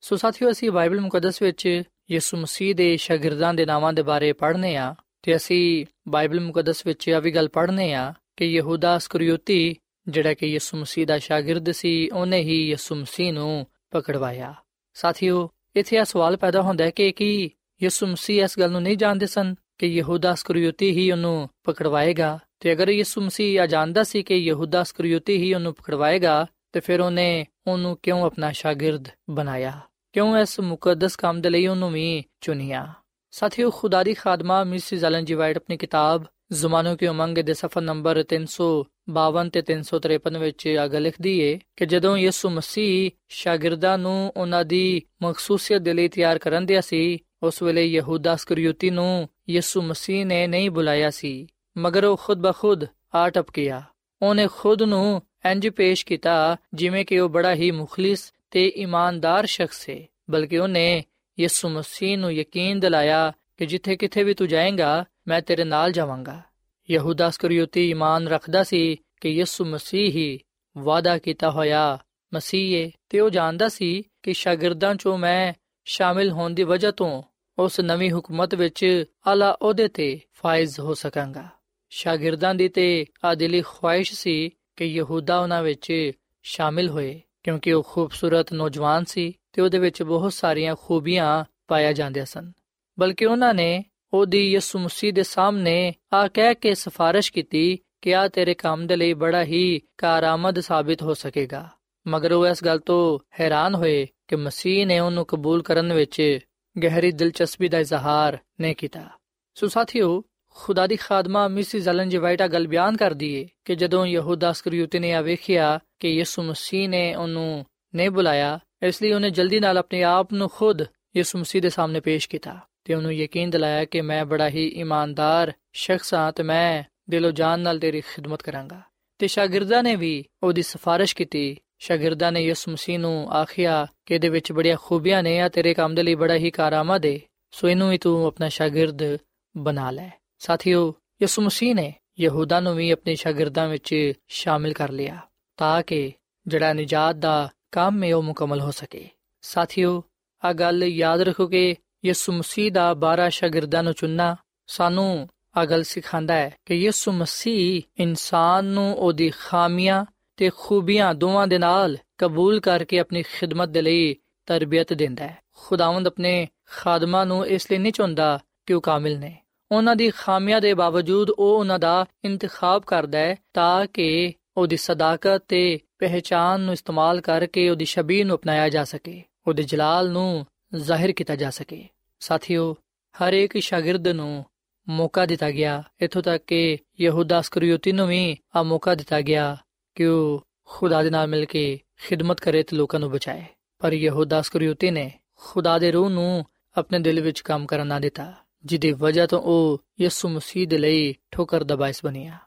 ਸੋ 0.00 0.16
ਸਾਥੀਓ, 0.16 0.50
ਅਸੀਂ 0.50 0.70
ਬਾਈਬਲ 0.70 1.00
ਮੁਕੱਦਸ 1.00 1.42
ਵਿੱਚ 1.42 1.82
ਯਿਸੂ 2.10 2.36
ਮਸੀਹ 2.36 2.74
ਦੇ 2.74 2.96
ਸ਼ਾਗਿਰਦਾਂ 2.96 3.54
ਦੇ 3.54 3.66
ਨਾਵਾਂ 3.66 3.92
ਦੇ 3.92 4.02
ਬਾਰੇ 4.02 4.32
ਪੜ੍ਹਨੇ 4.32 4.76
ਆ 4.76 4.94
ਤੇ 5.22 5.36
ਅਸੀਂ 5.36 5.86
ਬਾਈਬਲ 6.08 6.40
ਮੁਕੱਦਸ 6.40 6.86
ਵਿੱਚ 6.86 7.08
ਇਹ 7.08 7.20
ਵੀ 7.20 7.30
ਗੱਲ 7.30 7.48
ਪੜ੍ਹਨੇ 7.48 7.94
ਆ 7.94 8.14
ਕਿ 8.36 8.44
ਯਹੂਦਾ 8.44 8.98
ਸਕਰੀਉਤੀ 8.98 9.76
ਜਿਹੜਾ 10.08 10.34
ਕਿ 10.34 10.46
ਯਿਸੂ 10.46 10.76
ਮਸੀਹ 10.76 11.06
ਦਾ 11.06 11.18
ਸ਼ਾਗਿਰਦ 11.18 11.70
ਸੀ, 11.70 12.08
ਉਹਨੇ 12.08 12.40
ਹੀ 12.40 12.68
ਯਿਸੂ 12.68 12.94
ਮਸੀਹ 12.94 13.32
ਨੂੰ 13.32 13.66
ਪਕੜਵਾਇਆ। 13.90 14.54
ਸਾਥੀਓ, 14.94 15.50
ਇੱਥੇ 15.76 15.96
ਇਹ 15.96 16.04
ਸਵਾਲ 16.04 16.36
ਪੈਦਾ 16.36 16.62
ਹੁੰਦਾ 16.62 16.84
ਹੈ 16.84 16.90
ਕਿ 16.90 17.12
ਕੀ 17.12 17.50
ਯਿਸੂ 17.82 18.06
ਮਸੀਹ 18.06 18.44
ਇਸ 18.44 18.58
ਗੱਲ 18.58 18.70
ਨੂੰ 18.70 18.82
ਨਹੀਂ 18.82 18.96
ਜਾਣਦੇ 18.96 19.26
ਸਨ 19.26 19.54
ਕਿ 19.78 19.86
ਯਹੂਦਾ 19.86 20.34
ਸਕਰੀਉਤੀ 20.34 20.90
ਹੀ 20.90 21.10
ਉਹਨੂੰ 21.10 21.48
ਪਕੜਵਾਏਗਾ, 21.64 22.38
ਤੇ 22.60 22.72
ਅਗਰ 22.72 22.88
ਯਿਸੂ 22.88 23.20
ਮਸੀਹ 23.20 23.62
ਇਹ 23.62 23.66
ਜਾਣਦਾ 23.66 24.02
ਸੀ 24.02 24.22
ਕਿ 24.22 24.36
ਯਹੂਦਾ 24.36 24.82
ਸਕਰੀਉਤੀ 24.82 25.36
ਹੀ 25.36 25.54
ਉਹਨੂੰ 25.54 25.74
ਪਕੜਵਾਏਗਾ, 25.74 26.46
ਤੇ 26.72 26.80
ਫਿਰ 26.80 27.00
ਉਹਨੇ 27.00 27.46
ਉਹਨੂੰ 27.66 27.98
ਕਿਉਂ 28.02 28.24
ਆਪਣਾ 28.24 28.52
ਸ਼ਾਗਿਰਦ 28.52 29.08
ਬਣਾਇਆ? 29.30 29.80
ਕਿਉਂ 30.12 30.38
ਇਸ 30.38 30.60
ਮੁਕੱਦਸ 30.60 31.16
ਕੰਮ 31.16 31.40
ਦੇ 31.40 31.50
ਲਈ 31.50 31.66
ਉਹਨੂੰ 31.66 31.92
ਵੀ 31.92 32.24
ਚੁਣਿਆ? 32.40 32.92
ਸਾਥੀਓ, 33.30 33.70
ਖੁਦਾ 33.70 34.02
ਦੀ 34.02 34.14
ਖਾਦਮਾ 34.14 34.64
ਮਿਸਿਸ 34.64 35.04
ਐਲਨ 35.04 35.24
ਜੀ 35.24 35.34
ਵਾਈਟ 35.34 35.56
ਆਪਣੀ 35.56 35.76
ਕਿਤਾਬ 35.76 36.24
ਜ਼ੁਮਾਨੋ 36.52 36.96
ਕੀ 36.96 37.06
ਉਮੰਗ 37.06 37.38
ਦੇ 37.38 37.54
ਸਫਾ 37.54 37.80
ਨੰਬਰ 37.80 38.24
352 38.24 39.50
ਤੇ 39.50 39.62
353 39.62 40.38
ਵਿੱਚ 40.38 40.68
ਆਗ 40.68 40.94
ਲਿਖਦੀ 40.94 41.40
ਏ 41.40 41.58
ਕਿ 41.76 41.86
ਜਦੋਂ 41.86 42.16
ਯਿਸੂ 42.16 42.50
ਮਸੀਹ 42.50 43.10
ਸ਼ਾਗਿਰਦਾਂ 43.28 43.98
ਨੂੰ 43.98 44.32
ਉਹਨਾਂ 44.36 44.64
ਦੀ 44.64 45.02
ਮਖਸੂਸੀਅਤ 45.22 45.82
ਦੇ 45.82 45.92
ਲਈ 45.92 46.08
ਤਿਆਰ 46.08 46.38
ਕਰਨ 46.38 46.66
ਦਿਆ 46.66 46.80
ਸੀ 46.80 47.18
ਉਸ 47.42 47.62
ਵੇਲੇ 47.62 47.86
ਯਹੂਦਾ 47.86 48.36
ਸਕਰੀਉਤੀ 48.36 48.90
ਨੂੰ 48.90 49.28
ਯਿਸੂ 49.50 49.82
ਮਸੀਹ 49.82 50.26
ਨੇ 50.26 50.46
ਨਹੀਂ 50.46 50.70
ਬੁਲਾਇਆ 50.70 51.10
ਸੀ, 51.10 51.46
ਮਗਰ 51.78 52.04
ਉਹ 52.04 52.16
ਖੁਦ 52.16 52.38
ਬਖੁਦ 52.38 52.84
ਆ 53.14 53.30
ਟਪਕਿਆ। 53.30 53.82
ਉਹਨੇ 54.22 54.48
ਖੁਦ 54.56 54.82
ਨੂੰ 54.82 55.22
ਇੰਜ 55.50 55.68
ਪੇਸ਼ 55.68 56.06
ਕੀਤਾ 56.06 56.56
ਜਿਵੇਂ 56.74 57.04
ਕਿ 57.04 57.18
ਉਹ 57.18 57.28
ਬੜਾ 57.28 57.54
ਹੀ 57.54 57.70
ਮੁਖਲਿਸ 57.70 58.32
ਤੇ 58.50 58.66
ਇਮਾਨਦਾਰ 58.66 59.46
ਸ਼ਖਸ 59.46 59.88
ਹੈ 59.90 60.06
ਬਲਕਿ 60.30 60.58
ਉਹਨੇ 60.58 61.04
ਯਿਸੂ 61.40 61.68
ਮਸੀਹ 61.68 62.18
ਨੂੰ 62.18 62.32
ਯਕੀਨ 62.32 62.80
ਦਿਲਾਇਆ 62.80 63.32
ਕਿ 63.56 63.66
ਜਿੱਥੇ 63.66 63.96
ਕਿਥੇ 63.96 64.22
ਵੀ 64.22 64.34
ਤੂੰ 64.34 64.48
ਜਾਏਂਗਾ, 64.48 65.04
ਮੈਂ 65.28 65.42
ਤੇਰੇ 65.42 65.64
ਨਾਲ 65.64 65.92
ਜਾਵਾਂਗਾ। 65.92 66.42
ਯਹੂਦਾ 66.90 67.30
ਸਕਰੀਉਤੀ 67.30 67.90
ਇਮਾਨ 67.90 68.28
ਰੱਖਦਾ 68.28 68.62
ਸੀ 68.62 68.96
ਕਿ 69.20 69.28
ਯਿਸੂ 69.28 69.64
ਮਸੀਹ 69.64 70.10
ਹੀ 70.10 70.40
ਵਾਅਦਾ 70.78 71.18
ਕੀਤਾ 71.18 71.50
ਹੋਇਆ 71.50 71.98
ਮਸੀਹ 72.34 72.84
ਹੈ 72.84 72.90
ਤੇ 73.08 73.20
ਉਹ 73.20 73.30
ਜਾਣਦਾ 73.30 73.68
ਸੀ 73.68 74.02
ਕਿ 74.22 74.32
ਸ਼ਾਗਿਰਦਾਂ 74.32 74.94
ਚੋਂ 74.94 75.18
ਮੈਂ 75.18 75.52
ਸ਼ਾਮਿਲ 75.88 76.30
ਹੋਣ 76.30 76.54
ਦੀ 76.54 76.62
ਵਜ੍ਹਾ 76.62 76.90
ਤੋਂ 76.90 77.22
ਉਸ 77.58 77.80
ਨਵੀਂ 77.80 78.10
ਹਕੂਮਤ 78.10 78.54
ਵਿੱਚ 78.54 79.04
ਆਲਾ 79.26 79.56
ਅਹੁਦੇ 79.62 79.88
ਤੇ 79.88 80.20
ਫਾਇਜ਼ 80.34 80.80
ਹੋ 80.80 80.94
ਸਕਾਂਗਾ। 80.94 81.48
ਸ਼ਾਗਿਰਦਾਂ 81.90 82.54
ਦੀ 82.54 82.68
ਤੇ 82.68 83.06
ਆਦਿਲੀ 83.24 83.62
ਖੁਆਇਸ਼ 83.62 84.12
ਸੀ 84.12 84.50
ਕਿ 84.76 84.84
ਯਹੂਦਾ 84.84 85.38
ਉਹਨਾਂ 85.38 85.62
ਵਿੱਚ 85.62 86.12
ਸ਼ਾਮਿਲ 86.42 86.88
ਹੋਏ, 86.88 87.20
ਕਿਉਂਕਿ 87.42 87.72
ਉਹ 87.72 87.82
ਖੂਬਸੂਰਤ 87.88 88.52
ਨੌਜਵਾਨ 88.52 89.04
ਸੀ 89.04 89.32
ਤੇ 89.52 89.62
ਉਹਦੇ 89.62 89.78
ਵਿੱਚ 89.78 90.02
ਬਹੁਤ 90.02 90.32
ਸਾਰੀਆਂ 90.32 90.76
ਖੂਬੀਆਂ 90.82 91.44
ਪਾਇਆ 91.68 91.92
ਜਾਂਦੀਆਂ 91.92 92.26
ਸਨ। 92.26 92.52
ਬਲਕਿ 92.98 93.26
ਉਹਨਾਂ 93.26 93.54
ਨੇ 93.54 93.84
ਉਹਦੀ 94.12 94.52
ਯਿਸੂ 94.52 94.78
ਮਸੀਹ 94.78 95.12
ਦੇ 95.12 95.22
ਸਾਹਮਣੇ 95.22 95.94
ਆ 96.12 96.28
ਕਹਿ 96.28 96.54
ਕੇ 96.54 96.74
ਸਿਫਾਰਿਸ਼ 96.74 97.32
ਕੀਤੀ 97.32 97.78
ਕਿ 98.02 98.14
ਆ 98.14 98.28
ਤੇਰੇ 98.28 98.54
ਕੰਮ 98.54 98.86
ਦੇ 98.86 98.96
ਲਈ 98.96 99.12
ਬੜਾ 99.12 99.44
ਹੀ 99.44 99.80
ਕਾਰਾਮਦ 99.98 100.60
ਸਾਬਿਤ 100.60 101.02
ਹੋ 101.02 101.14
ਸਕੇਗਾ। 101.14 101.68
ਮਗਰ 102.06 102.32
ਉਹ 102.32 102.46
ਇਸ 102.46 102.64
ਗੱਲ 102.64 102.78
ਤੋਂ 102.78 103.18
ਹੈਰਾਨ 103.40 103.74
ਹੋਏ 103.74 104.06
ਕਿ 104.28 104.36
ਮਸੀਹ 104.36 104.86
ਨੇ 104.86 105.00
ਉਹਨੂੰ 105.00 105.26
ਕਬੂਲ 105.26 105.62
ਕਰਨ 105.62 105.92
ਵਿੱਚ 105.92 106.38
ਗਹਿਰੀ 106.82 107.12
ਦਿਲਚਸਪੀ 107.12 107.68
ਦਾ 107.68 107.78
ਇਜ਼ਹਾਰ 107.78 108.38
ਨਹੀਂ 108.60 108.74
ਕੀਤਾ। 108.74 109.10
ਸੋ 109.54 109.66
ਸਾਥੀਓ, 109.66 110.22
ਖੁਦਾ 110.50 110.86
ਦੀ 110.86 110.96
ਖਾਦਮਾ 110.96 111.48
ਮਿਸਿਸ 111.48 111.88
ਐਲਨ 111.88 112.08
ਜੀ 112.08 112.16
ਵਾਈਟਾ 112.16 112.46
ਗੱਲ 112.46 112.66
ਬਿਆਨ 112.66 112.96
ਕਰਦੀ 112.96 113.34
ਏ 113.34 113.48
ਕਿ 113.64 113.74
ਜਦੋਂ 113.74 114.06
ਯਹੂਦਾ 114.06 114.52
ਸਕਰੀਉਤੀ 114.52 114.98
ਨੇ 114.98 115.12
ਆ 115.12 115.20
ਵੇਖਿਆ 115.20 115.78
ਕਿ 115.98 116.08
ਯਿਸੂ 116.08 116.42
ਮਸੀਹ 116.42 116.88
ਨੇ 116.88 117.14
ਉਹਨੂੰ 117.14 117.66
ਨੇ 117.94 118.08
ਬੁਲਾਇਆ, 118.08 118.58
ਇਸ 118.82 119.02
ਲਈ 119.02 119.12
ਉਹਨੇ 119.12 119.30
ਜਲਦੀ 119.30 119.60
ਨਾਲ 119.60 119.78
ਆਪਣੇ 119.78 120.02
ਆਪ 120.02 120.32
ਨੂੰ 120.32 120.48
ਖੁਦ 120.48 120.82
ਯਿਸੂ 121.16 121.38
ਮਸੀਹ 121.38 121.62
ਦੇ 121.62 121.70
ਸਾਹਮਣੇ 121.70 122.00
ਪੇਸ਼ 122.00 122.28
ਕੀਤਾ 122.28 122.60
ਤੇ 122.84 122.94
ਉਹਨੂੰ 122.94 123.14
ਯਕੀਨ 123.14 123.50
ਦਿਲਾਇਆ 123.50 123.84
ਕਿ 123.84 124.00
ਮੈਂ 124.00 124.24
ਬੜਾ 124.24 124.48
ਹੀ 124.48 124.66
ਇਮਾਨਦਾਰ 124.66 125.52
ਸ਼ਖਸ 125.72 126.14
ਹਾਂ 126.14 126.32
ਤੇ 126.32 126.42
ਮੈਂ 126.42 126.82
ਦਿਲੋਂ 127.10 127.32
ਜਾਨ 127.32 127.60
ਨਾਲ 127.60 127.78
ਤੇਰੀ 127.78 128.00
ਖਿਦਮਤ 128.00 128.42
ਕਰਾਂਗਾ। 128.42 128.82
ਤੇ 129.18 129.26
ਸ਼ਾਗਿਰਦਾਂ 129.26 129.82
ਨੇ 129.82 129.96
ਵੀ 129.96 130.24
ਉਹਦੀ 130.42 130.62
ਸਿਫਾਰਿਸ਼ 130.62 131.16
ਕੀਤੀ 131.16 131.56
ਸ਼ਾਗਿਰਦਾਂ 131.78 132.32
ਨੇ 132.32 132.40
ਯਿਸੂ 132.40 132.70
ਮਸੀਹ 132.70 132.98
ਨੂੰ 132.98 133.32
ਆਖਿਆ 133.32 133.86
ਕਿ 134.06 134.14
ਇਹਦੇ 134.14 134.28
ਵਿੱਚ 134.28 134.52
ਬੜੀਆਂ 134.52 134.76
ਖੂਬੀਆਂ 134.82 135.22
ਨੇ 135.22 135.40
ਆ, 135.40 135.48
ਤੇਰੇ 135.48 135.74
ਕੰਮ 135.74 135.94
ਦੇ 135.94 136.02
ਲਈ 136.02 136.14
ਬੜਾ 136.14 136.34
ਹੀ 136.34 136.50
ਕਾਰਾਮਦ 136.50 137.06
ਹੈ 137.06 137.18
ਸੋ 137.50 137.68
ਇਹਨੂੰ 137.68 137.90
ਵੀ 137.90 137.98
ਤੂੰ 137.98 138.26
ਆਪਣਾ 138.26 138.48
ਸ਼ਾਗਿਰਦ 138.48 139.18
ਬਣਾ 139.56 139.90
ਲੈ। 139.90 140.10
ਸਾਥੀਓ, 140.38 140.94
ਯਿਸੂ 141.22 141.42
ਮਸੀਹ 141.42 141.74
ਨੇ 141.74 141.94
ਯਹੂਦਾ 142.20 142.60
ਨੂੰ 142.60 142.76
ਵੀ 142.76 142.90
ਆਪਣੇ 142.90 143.14
ਸ਼ਾਗਿਰਦਾਂ 143.14 143.68
ਵਿੱਚ 143.68 144.12
ਸ਼ਾਮਿਲ 144.28 144.72
ਕਰ 144.72 144.90
ਲਿਆ 144.90 145.18
ਤਾਂ 145.56 145.82
ਕਿ 145.82 146.12
ਜਿਹੜਾ 146.46 146.72
ਨਜਾਤ 146.72 147.16
ਦਾ 147.16 147.48
ਕੰਮ 147.72 148.04
ਹੈ 148.04 148.14
ਉਹ 148.16 148.22
ਮੁਕੰਮਲ 148.22 148.60
ਹੋ 148.60 148.70
ਸਕੇ। 148.70 149.08
ਸਾਥੀਓ 149.40 150.04
ਆ 150.44 150.52
ਗੱਲ 150.52 150.84
ਯਾਦ 150.84 151.20
ਰੱਖੋ 151.20 151.46
ਕਿ 151.46 151.74
ਯਿਸੂ 152.04 152.32
ਮਸੀਹ 152.32 152.72
ਦਾ 152.72 152.92
12 152.92 153.28
ਸ਼ਾਗਿਰਦਾਂ 153.28 153.82
ਨੂੰ 153.82 153.92
ਚੁਣਨਾ 153.92 154.36
ਸਾਨੂੰ 154.66 155.28
ਆ 155.56 155.64
ਗੱਲ 155.64 155.82
ਸਿਖਾਉਂਦਾ 155.82 156.34
ਹੈ 156.34 156.54
ਕਿ 156.66 156.74
ਯਿਸੂ 156.74 157.12
ਮਸੀਹ 157.12 157.82
ਇਨਸਾਨ 157.98 158.64
ਨੂੰ 158.64 158.94
ਉਹਦੀ 158.94 159.32
ਖਾਮੀਆਂ 159.40 160.04
ਤੇ 160.36 160.50
ਖੂਬੀਆਂ 160.56 161.14
ਦੋਵਾਂ 161.14 161.46
ਦੇ 161.46 161.58
ਨਾਲ 161.58 161.96
ਕਬੂਲ 162.18 162.60
ਕਰਕੇ 162.60 162.98
ਆਪਣੀ 162.98 163.22
ਖਿਦਮਤ 163.22 163.68
ਦੇ 163.68 163.82
ਲਈ 163.82 164.16
ਤਰਬੀਅਤ 164.46 164.92
ਦਿੰਦਾ 164.92 165.26
ਹੈ। 165.26 165.38
ਖੁਦਾਵੰਦ 165.56 166.06
ਆਪਣੇ 166.06 166.48
ਖਾਦਮਾਂ 166.66 167.26
ਨੂੰ 167.26 167.46
ਇਸ 167.46 167.72
ਲਈ 167.72 167.78
ਨਹੀਂ 167.78 167.92
ਚਾਹੁੰਦਾ 167.92 168.40
ਕਿ 168.66 168.74
ਉਹ 168.74 168.80
ਕਾਮਿਲ 168.80 169.18
ਨੇ। 169.18 169.36
ਉਹਨਾਂ 169.72 169.96
ਦੀ 169.96 170.10
ਖਾਮੀਆਂ 170.10 170.60
ਦੇ 170.60 170.74
ਬਾਵਜੂਦ 170.74 171.30
ਉਹ 171.30 171.58
ਉਹਨਾਂ 171.58 171.78
ਦਾ 171.78 172.06
ਇੰਤਖਾਬ 172.24 172.82
ਕਰਦਾ 172.86 173.18
ਹੈ 173.18 173.36
ਤਾਂ 173.54 173.86
ਕਿ 173.86 174.32
ਉਹਦੀ 174.56 174.76
ਸਦਾਕਤ 174.76 175.44
ਤੇ 175.48 175.78
ਪਹਿਚਾਨ 175.98 176.60
ਨੂੰ 176.60 176.72
ਇਸਤੇਮਾਲ 176.72 177.20
ਕਰਕੇ 177.20 177.70
ਉਹਦੀ 177.70 177.84
ਸ਼ਬੀਹ 177.84 178.26
ਨੂੰ 178.26 178.36
ਅਪਣਾਇਆ 178.36 178.68
ਜਾ 178.68 178.84
ਸਕੇ, 178.84 179.22
ਉਹਦੇ 179.46 179.62
ਜਲਾਲ 179.62 180.10
ਨੂੰ 180.10 180.46
ਜ਼ਾਹਿਰ 180.74 181.12
ਕੀਤਾ 181.12 181.36
ਜਾ 181.36 181.50
ਸਕੇ। 181.50 181.88
ਸਾਥੀਓ, 182.20 182.76
ਹਰ 183.14 183.32
ਇੱਕ 183.32 183.58
ਸ਼ਾਗਿਰਦ 183.58 184.08
ਨੂੰ 184.08 184.44
ਮੌਕਾ 184.88 185.26
ਦਿੱਤਾ 185.26 185.50
ਗਿਆ। 185.50 185.82
ਇਥੋਂ 186.02 186.22
ਤੱਕ 186.22 186.44
ਕਿ 186.44 186.78
ਯਹੂਦਾ 187.00 187.40
ਸਕਰੀਉਤੀ 187.40 187.92
ਨੂੰ 187.92 188.08
ਵੀ 188.08 188.36
ਆ 188.56 188.62
ਮੌਕਾ 188.62 188.94
ਦਿੱਤਾ 188.94 189.20
ਗਿਆ 189.20 189.56
ਕਿ 189.96 190.06
ਉਹ 190.06 190.46
ਖੁਦਾ 190.64 191.02
ਦੇ 191.02 191.10
ਨਾਲ 191.10 191.26
ਮਿਲ 191.26 191.44
ਕੇ 191.44 191.80
ਖਿਦਮਤ 191.96 192.40
ਕਰੇ 192.40 192.62
ਤੇ 192.62 192.76
ਲੋਕਾਂ 192.76 193.00
ਨੂੰ 193.00 193.10
ਬਚਾਏ? 193.10 193.44
ਪਰ 193.78 193.92
ਯਹੂਦਾ 193.92 194.42
ਸਕਰੀਉਤੀ 194.42 194.90
ਨੇ 194.90 195.12
ਖੁਦਾ 195.34 195.78
ਦੇ 195.78 195.92
ਰੂਹ 195.92 196.10
ਨੂੰ 196.10 196.44
ਆਪਣੇ 196.76 196.98
ਦਿਲ 196.98 197.20
ਵਿੱਚ 197.20 197.40
ਕੰਮ 197.40 197.66
ਕਰਨ 197.66 197.86
ਨਾ 197.86 197.98
ਦਿੱਤਾ, 197.98 198.32
ਜਿਹਦੀ 198.64 198.92
ਵਜ੍ਹਾ 198.92 199.26
ਤੋਂ 199.26 199.40
ਉਹ 199.42 199.82
ਯਿਸੂ 200.00 200.28
ਮਸੀਹ 200.28 200.68
ਦੇ 200.68 200.78
ਲਈ 200.78 201.14
ਠੋਕਰ 201.30 201.64
ਦਾ 201.64 201.76
ਬਾਇਸ 201.76 202.04
ਬਣਿਆ। 202.04 202.38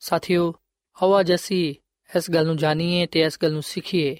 ਸਾਥੀਓ 0.00 0.54
ਹਵਾ 1.02 1.22
ਜੈਸੀ 1.22 1.70
ਇਸ 2.16 2.30
ਗੱਲ 2.30 2.46
ਨੂੰ 2.46 2.56
ਜਾਣੀਏ 2.56 3.06
ਤੇ 3.06 3.20
ਇਸ 3.20 3.38
ਗੱਲ 3.42 3.52
ਨੂੰ 3.52 3.62
ਸਿੱਖੀਏ 3.62 4.16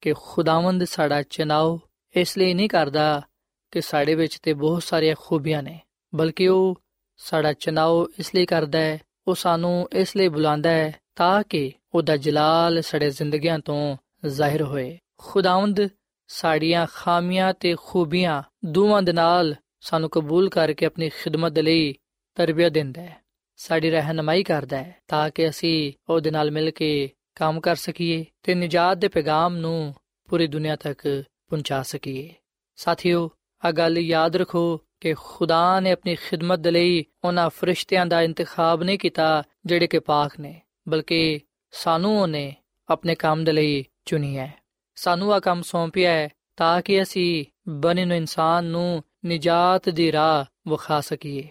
ਕਿ 0.00 0.14
ਖੁਦਾਵੰਦ 0.16 0.84
ਸਾਡਾ 0.84 1.22
ਚਨਾਉ 1.22 1.78
ਇਸ 2.16 2.38
ਲਈ 2.38 2.54
ਨਹੀਂ 2.54 2.68
ਕਰਦਾ 2.68 3.22
ਕਿ 3.70 3.80
ਸਾਡੇ 3.80 4.14
ਵਿੱਚ 4.14 4.38
ਤੇ 4.38 4.54
ਬਹੁਤ 4.54 4.82
ਸਾਰੀਆਂ 4.82 5.14
ਖੂਬੀਆਂ 5.18 5.62
ਨੇ, 5.62 5.80
ਬਲਕਿ 6.14 6.48
ਉਹ 6.48 6.80
ਸਾਡਾ 7.16 7.52
ਚਨਾਉ 7.52 8.06
ਇਸ 8.18 8.34
ਲਈ 8.34 8.46
ਕਰਦਾ 8.46 8.78
ਹੈ, 8.78 8.98
ਉਹ 9.28 9.34
ਸਾਨੂੰ 9.34 9.88
ਇਸ 9.92 10.16
ਲਈ 10.16 10.28
ਬੁਲਾਉਂਦਾ 10.28 10.70
ਹੈ 10.70 11.00
ਤਾਂ 11.16 11.42
ਕਿ 11.48 11.72
ਉਹਦਾ 11.94 12.16
ਜਲਾਲ 12.16 12.82
ਸਾਡੇ 12.82 13.10
ਜ਼ਿੰਦਗੀਆਂ 13.10 13.58
ਤੋਂ 13.58 13.96
ਜ਼ਾਹਿਰ 14.26 14.62
ਹੋਏ। 14.62 14.98
ਖੁਦਾਵੰਦ 15.18 15.88
ਸਾਡੀਆਂ 16.26 16.86
ਖਾਮੀਆਂ 16.94 17.54
ਤੇ 17.54 17.76
ਖੂਬੀਆਂ 17.78 18.42
ਦੋਵਾਂ 18.64 19.02
ਦੇ 19.02 19.12
ਨਾਲ 19.12 19.54
ਸਾਨੂੰ 19.80 20.10
ਕਬੂਲ 20.10 20.48
ਕਰਕੇ 20.48 20.86
ਆਪਣੀ 20.86 21.08
ਖਿਦਮਤ 21.08 21.52
ਦੇ 21.52 21.62
ਲਈ 21.62 21.94
ਤਰਬੀਅਤ 22.34 22.72
ਦਿੰਦਾ 22.72 23.02
ਹੈ। 23.02 23.16
ਸਾਡੀ 23.56 23.90
ਰਹਿਨਮਾਈ 23.90 24.42
ਕਰਦਾ 24.42 24.76
ਹੈ 24.76 24.96
ਤਾਂ 25.08 25.30
ਕਿ 25.30 25.48
ਅਸੀਂ 25.48 25.92
ਉਹਦੇ 26.08 26.30
ਨਾਲ 26.30 26.50
ਮਿਲ 26.50 26.70
ਕੇ 26.70 27.10
ਕੰਮ 27.34 27.60
ਕਰ 27.60 27.76
ਸਕੀਏ 27.76 28.24
ਤੇ 28.42 28.54
ਨਜਾਤ 28.54 28.96
ਦੇ 28.96 29.08
ਪੈਗਾਮ 29.08 29.56
ਨੂੰ 29.56 29.94
ਪੂਰੀ 30.28 30.46
ਦੁਨੀਆ 30.46 30.76
ਤੱਕ 30.76 31.24
ਪਹੁੰਚਾ 31.48 31.82
ਸਕੀਏ। 31.82 32.34
ਸਾਥੀਓ 32.76 33.30
ਆ 33.64 33.70
ਗੱਲ 33.70 33.98
ਯਾਦ 33.98 34.36
ਰੱਖੋ 34.36 34.80
ਕਿ 35.00 35.14
ਖੁਦਾ 35.14 35.80
ਨੇ 35.80 35.92
ਆਪਣੀ 35.92 36.14
ਖਿਦਮਤ 36.14 36.58
ਦੇ 36.58 36.70
ਲਈ 36.70 37.04
ਉਹਨਾਂ 37.24 37.50
ਫਰਿਸ਼ਤਿਆਂ 37.50 38.06
ਦਾ 38.06 38.22
ਇੰਤਖਾਬ 38.22 38.82
ਨਹੀਂ 38.82 38.98
ਕੀਤਾ 38.98 39.42
ਜਿਹੜੇ 39.66 39.86
ਕਿ 39.86 39.98
ਪਾਕ 39.98 40.40
ਨੇ, 40.40 40.60
ਬਲਕਿ 40.88 41.40
ਸਾਨੂੰ 41.70 42.20
ਉਹਨੇ 42.20 42.56
ਆਪਣੇ 42.88 43.14
ਕੰਮ 43.14 43.44
ਦੇ 43.44 43.52
ਲਈ 43.52 43.84
ਚੁਣੀ 44.04 44.38
ਹੈ। 44.38 44.62
ਸਾਨੂੰ 44.94 45.34
ਆ 45.34 45.40
ਕੰਮ 45.40 45.62
ਸੌਂਪਿਆ 45.62 46.12
ਹੈ 46.12 46.28
ਤਾਂ 46.56 46.82
ਕਿ 46.82 47.02
ਅਸੀਂ 47.02 47.44
ਬਨੇ 47.68 48.04
ਨੂੰ 48.04 48.16
ਇਨਸਾਨ 48.16 48.64
ਨੂੰ 48.64 49.04
ਨਜਾਤ 49.26 49.88
ਦੀ 49.88 50.12
ਰਾਹ 50.12 50.70
ਵਿਖਾ 50.70 51.00
ਸਕੀਏ। 51.00 51.48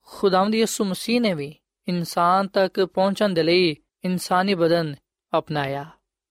ਖੁਦਾਵੰਦ 0.00 0.54
ਯਿਸੂ 0.54 0.84
ਮਸੀਹ 0.84 1.20
ਨੇ 1.20 1.34
ਵੀ 1.34 1.54
ਇਨਸਾਨ 1.88 2.48
ਤੱਕ 2.48 2.84
ਪਹੁੰਚਣ 2.84 3.28
ਦੇ 3.28 3.42
ਲਈ 3.42 3.76
ਇਨਸਾਨੀ 4.04 4.54
ਬਦਨ 4.54 4.94
ਅਪਣਾਇਆ 5.38 5.86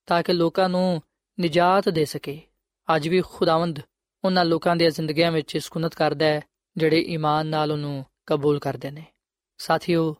ਤਾਂ 0.06 0.22
ਕਿ 0.22 0.32
ਲੋਕਾਂ 0.32 0.68
ਨੂੰ 0.68 1.02
ਨਜਾਤ 1.40 1.88
ਦੇ 1.88 2.04
ਸਕੇ। 2.04 2.40
ਅੱਜ 2.96 3.08
ਵੀ 3.08 3.22
ਖੁਦਾਵੰਦ 3.22 3.80
ਉਹਨਾਂ 4.24 4.44
ਲੋਕਾਂ 4.44 4.76
ਦੀਆਂ 4.76 4.90
ਜ਼ਿੰਦਗੀਆਂ 4.90 5.32
ਵਿੱਚ 5.32 5.58
ਸਕੂਨਤ 5.58 5.94
ਕਰਦਾ 5.94 6.26
ਹੈ, 6.26 6.40
ਜਿਹੜੇ 6.76 7.00
ਈਮਾਨ 7.00 7.46
ਨਾਲ 7.46 7.72
ਉਹਨੂੰ 7.72 8.04
ਕਬੂਲ 8.26 8.58
ਕਰਦੇ 8.58 8.90
ਨੇ। 8.90 9.04
ਸਾਥੀਓ, 9.58 10.16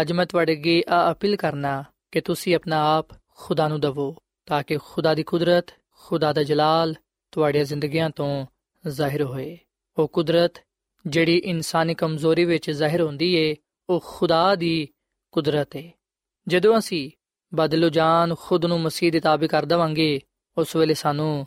ਅੱਜ 0.00 0.12
ਮੈਂ 0.12 0.26
ਤੁਹਾਡੇ 0.26 0.52
ਅੱਗੇ 0.52 0.82
ਆ 0.88 1.12
ਅਪੀਲ 1.12 1.36
ਕਰਨਾ 1.36 1.84
ਕਿ 2.12 2.20
ਤੁਸੀਂ 2.20 2.54
ਆਪਣਾ 2.54 2.98
ਆਪ 2.98 3.08
ਖੁਦਾ 3.28 3.68
ਨੂੰ 3.68 3.80
ਦਵੋ, 3.80 4.16
ਤਾਂ 4.46 4.62
ਕਿ 4.62 4.76
ਖੁਦਾ 4.76 5.14
ਦੀ 5.14 5.22
ਕੁਦਰਤ, 5.22 5.66
ਖੁਦਾ 5.90 6.32
ਦਾ 6.32 6.42
ਜਲਾਲ 6.42 6.94
ਤੁਹਾਡੀਆਂ 7.32 7.64
ਜ਼ਿੰਦਗੀਆਂ 7.64 8.10
ਤੋਂ 8.10 8.46
ਜ਼ਾਹਿਰ 8.88 9.22
ਹੋਏ। 9.22 9.58
ਉਹ 9.98 10.08
ਕੁਦਰਤ, 10.08 10.52
ਜਿਹੜੀ 11.06 11.38
ਇਨਸਾਨੀ 11.38 11.94
ਕਮਜ਼ੋਰੀ 11.94 12.44
ਵਿੱਚ 12.44 12.70
ਜ਼ਾਹਿਰ 12.70 13.00
ਹੁੰਦੀ 13.00 13.34
ਏ, 13.34 13.56
ਉਹ 13.90 14.04
ਖੁਦਾ 14.06 14.54
ਦੀ 14.54 14.88
ਕੁਦਰਤ 15.32 15.76
ਏ। 15.76 15.92
ਜਦੋਂ 16.48 16.78
ਅਸੀਂ 16.78 17.10
ਬਦਲੋ 17.54 17.88
ਜਾਨ 17.88 18.34
ਖੁਦ 18.34 18.64
ਨੂੰ 18.64 18.80
ਮਸੀਹ 18.80 19.12
ਦੇ 19.12 19.20
ਤਾਬੇ 19.20 19.48
ਕਰ 19.48 19.64
ਦਵਾਂਗੇ, 19.64 20.20
ਉਸ 20.58 20.76
ਵੇਲੇ 20.76 20.94
ਸਾਨੂੰ 20.94 21.46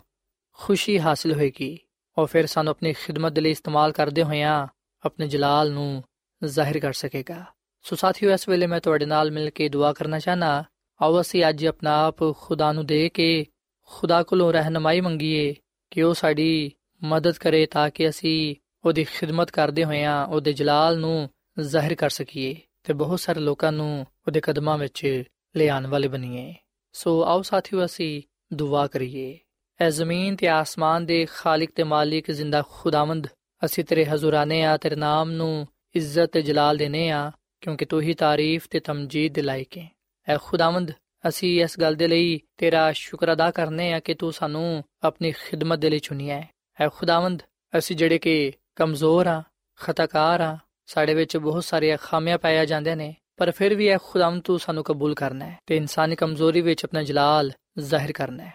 ਖੁਸ਼ੀ 0.54 1.00
ਹਾਸਲ 1.00 1.34
ਹੋਏਗੀ। 1.34 1.80
ਔਰ 2.18 2.26
ਫਿਰ 2.26 2.46
ਸਾਨੂੰ 2.46 2.72
ਆਪਣੀ 2.72 2.94
ਖਿਦਮਤ 2.94 3.32
ਦੇ 3.32 3.42
ਲਈ 3.42 3.52
ਇਸਤੇਮਾਲ 3.52 3.92
ਕਰਦੇ 3.92 4.24
ਹੋਇਆਂ 4.24 4.68
ਆਪਣੇ 5.06 5.28
ਜਲਾਲ 5.28 5.72
ਨੂੰ 5.72 6.04
ਜ਼ਾਹਿਰ 6.44 6.80
ਕਰ 6.80 6.94
ਸਕੇਗਾ। 6.94 7.46
ਸੋ 7.84 7.96
ਸਾਥੀਓ, 7.96 8.32
ਇਸ 8.32 8.50
ਵੇਲੇ 8.50 8.68
ਮੈਂ 8.68 8.82
ਤੁਹਾਡੇ 8.82 9.06
ਨਾਲ 9.06 9.32
ਮਿਲ 9.32 9.50
ਕੇ 9.50 9.70
ਦੁਆ 9.70 9.94
ਕਰਨਾ 9.94 10.20
ਚਾਹਨਾ 10.20 10.64
ਆਓ 11.02 11.22
ਅਸੀਂ 11.22 11.44
ਅੱਜ 11.50 11.66
ਆਪਣਾ 11.66 12.06
ਆਪ 12.06 12.16
ਖੁਦਾ 12.38 12.72
ਨੂੰ 12.72 12.86
ਦੇ 12.86 13.10
ਕੇ 13.10 13.46
ਖੁਦਾ 13.86 14.24
ਕੋਲੋਂ 14.24 14.54
ਰਹਿਨਮਾਈ 14.54 15.02
ਮੰਗੀਏ 15.02 15.56
ਕਿ 15.92 16.04
ਉਹ 16.04 16.14
ਸਾਡੀ 16.14 16.72
ਮਦਦ 17.04 17.38
ਕਰੇ 17.38 17.66
ਤਾਂ 17.66 17.90
ਕਿ 17.90 18.10
ਅਸੀਂ 18.10 18.56
ਉਹਦੀ 18.86 19.04
ਖਿਦਮਤ 19.04 19.52
ਕਰਦੇ 19.52 19.84
ਹੋਇਆਂ 19.84 20.26
ਉਹਦੇ 20.26 20.54
ਜਲਾਲ 20.54 20.98
ਨੂੰ 20.98 21.30
ਜ਼ਾਹਿਰ 21.60 21.96
ਕਰ 21.96 22.10
ਸਕੀਏ 22.10 22.56
ਤੇ 22.84 22.94
ਬਹੁਤ 22.94 23.20
ਸਾਰੇ 23.20 23.40
ਲੋਕਾਂ 23.40 23.72
ਨੂੰ 23.72 24.06
ਉਹਦੇ 24.28 24.42
ਕਦਮਾਂ 24.42 24.78
ਵਿੱਚ 24.78 25.24
ਲਿਆਉਣ 25.56 25.88
ਵਾਲੇ 25.88 26.08
ਬਣੀਏ। 26.08 26.56
ਸੋ 26.94 27.24
ਆਓ 27.24 27.42
ਸਾਥੀਓ, 27.42 27.86
ਅਸੀਂ 27.86 28.22
ਦੁਆ 28.56 28.88
ਕਰੀਏ। 28.88 29.40
ਐ 29.82 29.90
ਜ਼ਮੀਨ 29.90 30.36
ਤੇ 30.36 30.48
ਆਸਮਾਨ 30.48 31.06
ਦੇ 31.06 31.26
ਖਾਲਕ 31.26 31.70
ਤੇ 31.76 31.84
ਮਾਲਿਕ 31.84 32.32
ਜ਼ਿੰਦਾ 32.32 32.64
ਖੁਦਾਵੰਦ 32.70 33.28
ਅਸੀਂ 33.66 33.84
ਤੇਰੇ 33.84 34.06
ਹਜ਼ੂਰਾਨੇ 34.06 34.64
ਆ, 34.64 34.78
ਤੇਰੇ 34.78 34.96
ਨਾਮ 34.96 35.32
ਨੂੰ 35.32 35.68
ਇੱਜ਼ਤ 35.96 36.26
ਤੇ 36.26 36.42
ਜਲਾਲ 36.42 36.78
ਦੇਨੇ 36.78 37.10
ਆ। 37.10 37.32
ਕਿਉਂਕਿ 37.62 37.86
ਤੂੰ 37.86 38.02
ਹੀ 38.02 38.14
ਤਾਰੀਫ 38.14 38.68
ਤੇ 38.70 38.80
ਤਮਜੀਦ 38.80 39.34
ਦੇ 39.34 39.42
ਲਾਇਕ 39.42 39.78
ਹੈ 39.78 39.90
ਐ 40.28 40.38
ਖੁਦਾਵੰਦ, 40.38 40.92
ਅਸੀਂ 41.28 41.64
ਇਸ 41.64 41.80
ਗੱਲ 41.80 41.96
ਦੇ 41.96 42.08
ਲਈ 42.08 42.40
ਤੇਰਾ 42.58 42.92
ਸ਼ੁਕਰ 42.92 43.34
ਅਦਾ 43.34 43.50
ਕਰਨੇ 43.52 43.92
ਆ 43.94 44.00
ਕਿ 44.00 44.14
ਤੂੰ 44.14 44.32
ਸਾਨੂੰ 44.34 44.84
ਆਪਣੀ 45.04 45.32
ਖਿਦਮਤ 45.32 45.80
ਦੇ 45.80 45.90
ਲਈ 45.90 46.00
ਚੁਣਿਆ 46.00 46.36
ਹੈ 46.36 46.50
ਐ 46.82 46.88
ਖੁਦਾਵੰਦ, 46.90 47.42
ਅਸੀਂ 47.78 47.96
ਜਿਹੜੇ 47.96 48.18
ਕਿ 48.18 48.52
ਕਮਜ਼ੋਰ 48.76 49.28
ਆ, 49.28 49.42
ਖਤਾਕਾਰ 49.80 50.42
ਆ, 50.42 50.58
ਸਾਡੇ 50.86 51.14
ਵਿੱਚ 51.14 51.38
ਬਹੁਤ 51.38 51.64
ਸਾਰੇ 51.64 51.98
ਖਾਮੀਆਂ 52.02 52.38
ਪਾਇਆ 52.38 52.66
ਜਾਂਦੇ 52.66 52.96
ਨੇ, 52.96 53.14
ਪਰ 53.38 53.52
ਫਿਰ 53.52 53.76
ਵੀ 53.76 53.88
ਐ 53.88 53.98
ਖੁਦਾਵੰਦ 54.04 54.44
ਤੂੰ 54.44 54.60
ਸਾਨੂੰ 54.60 54.84
ਕਬੂਲ 54.84 55.14
ਕਰਨਾ 55.16 55.46
ਹੈ 55.46 55.58
ਤੇ 55.66 55.78
ਇਨਸਾਨੀ 55.78 56.16
ਕਮਜ਼ੋਰੀ 56.16 56.62
ਵਿੱਚ 56.62 56.86
ਆਪਣਾ 56.86 57.04
ਜਲਾਲ 57.04 57.52
ਜ਼ਾਹਿਰ 57.80 58.12
ਕਰਨਾ 58.12 58.44
ਹੈ 58.44 58.54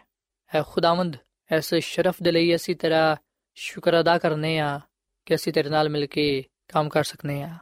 ਐ 0.55 0.63
ਖੁਦਾਵੰਦ, 0.63 1.17
ਇਸ 1.57 1.75
ਸ਼ਰਫ 1.75 2.17
ਦੇ 2.23 2.33
ਲਈ 2.33 2.55
ਅਸੀਂ 2.55 2.77
ਤੇਰਾ 2.77 3.17
ਸ਼ੁਕਰ 3.55 4.01
ਅਦਾ 4.01 4.19
ਕਰਨੇ 4.19 4.59
ਆ 4.59 4.81
ਕਿ 5.27 5.35
ਅਸੀਂ 5.35 5.53
ਤੇਰੇ 5.53 5.69
ਨਾਲ 5.69 5.89
ਮਿਲ 5.89 6.07
ਕੇ 6.07 6.45
ਕੰਮ 6.69 6.89
ਕਰ 6.89 7.05
ਸਕਨੇ 7.05 7.43
ਆ। 7.43 7.55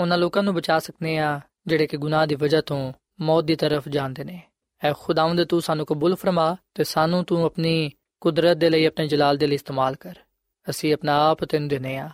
ਉਹਨਾਂ 0.00 0.18
ਲੋਕਾਂ 0.18 0.42
ਨੂੰ 0.42 0.54
ਬਚਾ 0.54 0.78
ਸਕਨੇ 0.78 1.18
ਆ 1.18 1.40
ਜਿਹੜੇ 1.66 1.86
ਕਿ 1.86 1.96
ਗੁਨਾਹ 1.96 2.26
ਦੀ 2.26 2.34
ਵਜ੍ਹਾ 2.34 2.60
ਤੋਂ 2.60 2.92
ਮੌਤ 3.20 3.44
ਦੀ 3.44 3.56
ਤਰਫ 3.56 3.88
ਜਾਂਦੇ 3.88 4.24
ਨੇ। 4.24 4.42
ਐ 4.84 4.92
ਖੁਦਾਵੰਦ, 4.98 5.44
ਤੂੰ 5.44 5.62
ਸਾਨੂੰ 5.62 5.86
ਕਬੂਲ 5.86 6.14
ਫਰਮਾ 6.14 6.56
ਤੇ 6.74 6.84
ਸਾਨੂੰ 6.84 7.24
ਤੂੰ 7.24 7.44
ਆਪਣੀ 7.44 7.90
ਕੁਦਰਤ 8.20 8.56
ਦੇ 8.56 8.70
ਲਈ, 8.70 8.86
ਆਪਣੇ 8.86 9.06
ਜਲਾਲ 9.06 9.36
ਦੇ 9.36 9.46
ਲਈ 9.46 9.54
ਇਸਤੇਮਾਲ 9.54 9.94
ਕਰ। 9.94 10.14
ਅਸੀਂ 10.70 10.94
ਆਪਣਾ 10.94 11.30
ਆਪ 11.30 11.44
ਤੈਨੂੰ 11.44 11.68
ਦਿੰਨੇ 11.68 11.96
ਆ 11.96 12.10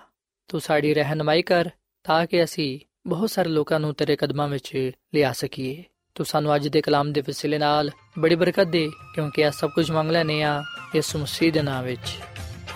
ਤੂੰ 0.49 0.61
ਸਾਡੀ 0.61 0.95
ਰਹਿਨਮਾਈ 0.95 1.43
ਕਰ, 1.43 1.71
ਤਾਂ 2.03 2.27
ਕਿ 2.27 2.45
ਅਸੀਂ 2.45 2.81
ਬਹੁਤ 3.07 3.31
ਸਾਰੇ 3.31 3.49
ਲੋਕਾਂ 3.49 3.81
ਨੂੰ 3.81 3.95
ਤੇਰੇ 3.95 4.17
ਕਦਮਾਂ 4.17 4.49
ਵਿੱਚ 4.49 4.91
ਲਿਆ 5.15 5.33
ਸਕੀਏ। 5.33 5.85
ਤੂੰ 6.15 6.27
ਸਾਨੂੰ 6.27 6.55
ਅੱਜ 6.55 6.69
ਦੇ 6.69 6.81
ਕਲਾਮ 6.81 7.13
ਦੇ 7.13 7.21
ਵਸਿਲੇ 7.21 7.59
ਨਾਲ 7.59 7.91
ਬੜੀ 8.19 8.35
ਬਰਕਤ 8.35 8.67
ਦੇ, 8.67 8.91
ਕਿਉਂਕਿ 9.15 9.43
ਇਹ 9.43 9.51
ਸਭ 9.51 9.71
ਕੁਝ 9.71 9.91
ਮੰਗ 9.91 10.11
ਲੈਨੇ 10.11 10.43
ਆ 10.43 10.63
ਯਿਸੂ 10.95 11.19
ਮਸੀਹ 11.19 11.53
ਦੇ 11.53 11.63
ਨਾਮ 11.63 11.85
ਵਿੱਚ। 11.85 12.19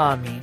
ਆਮੀਨ। 0.01 0.43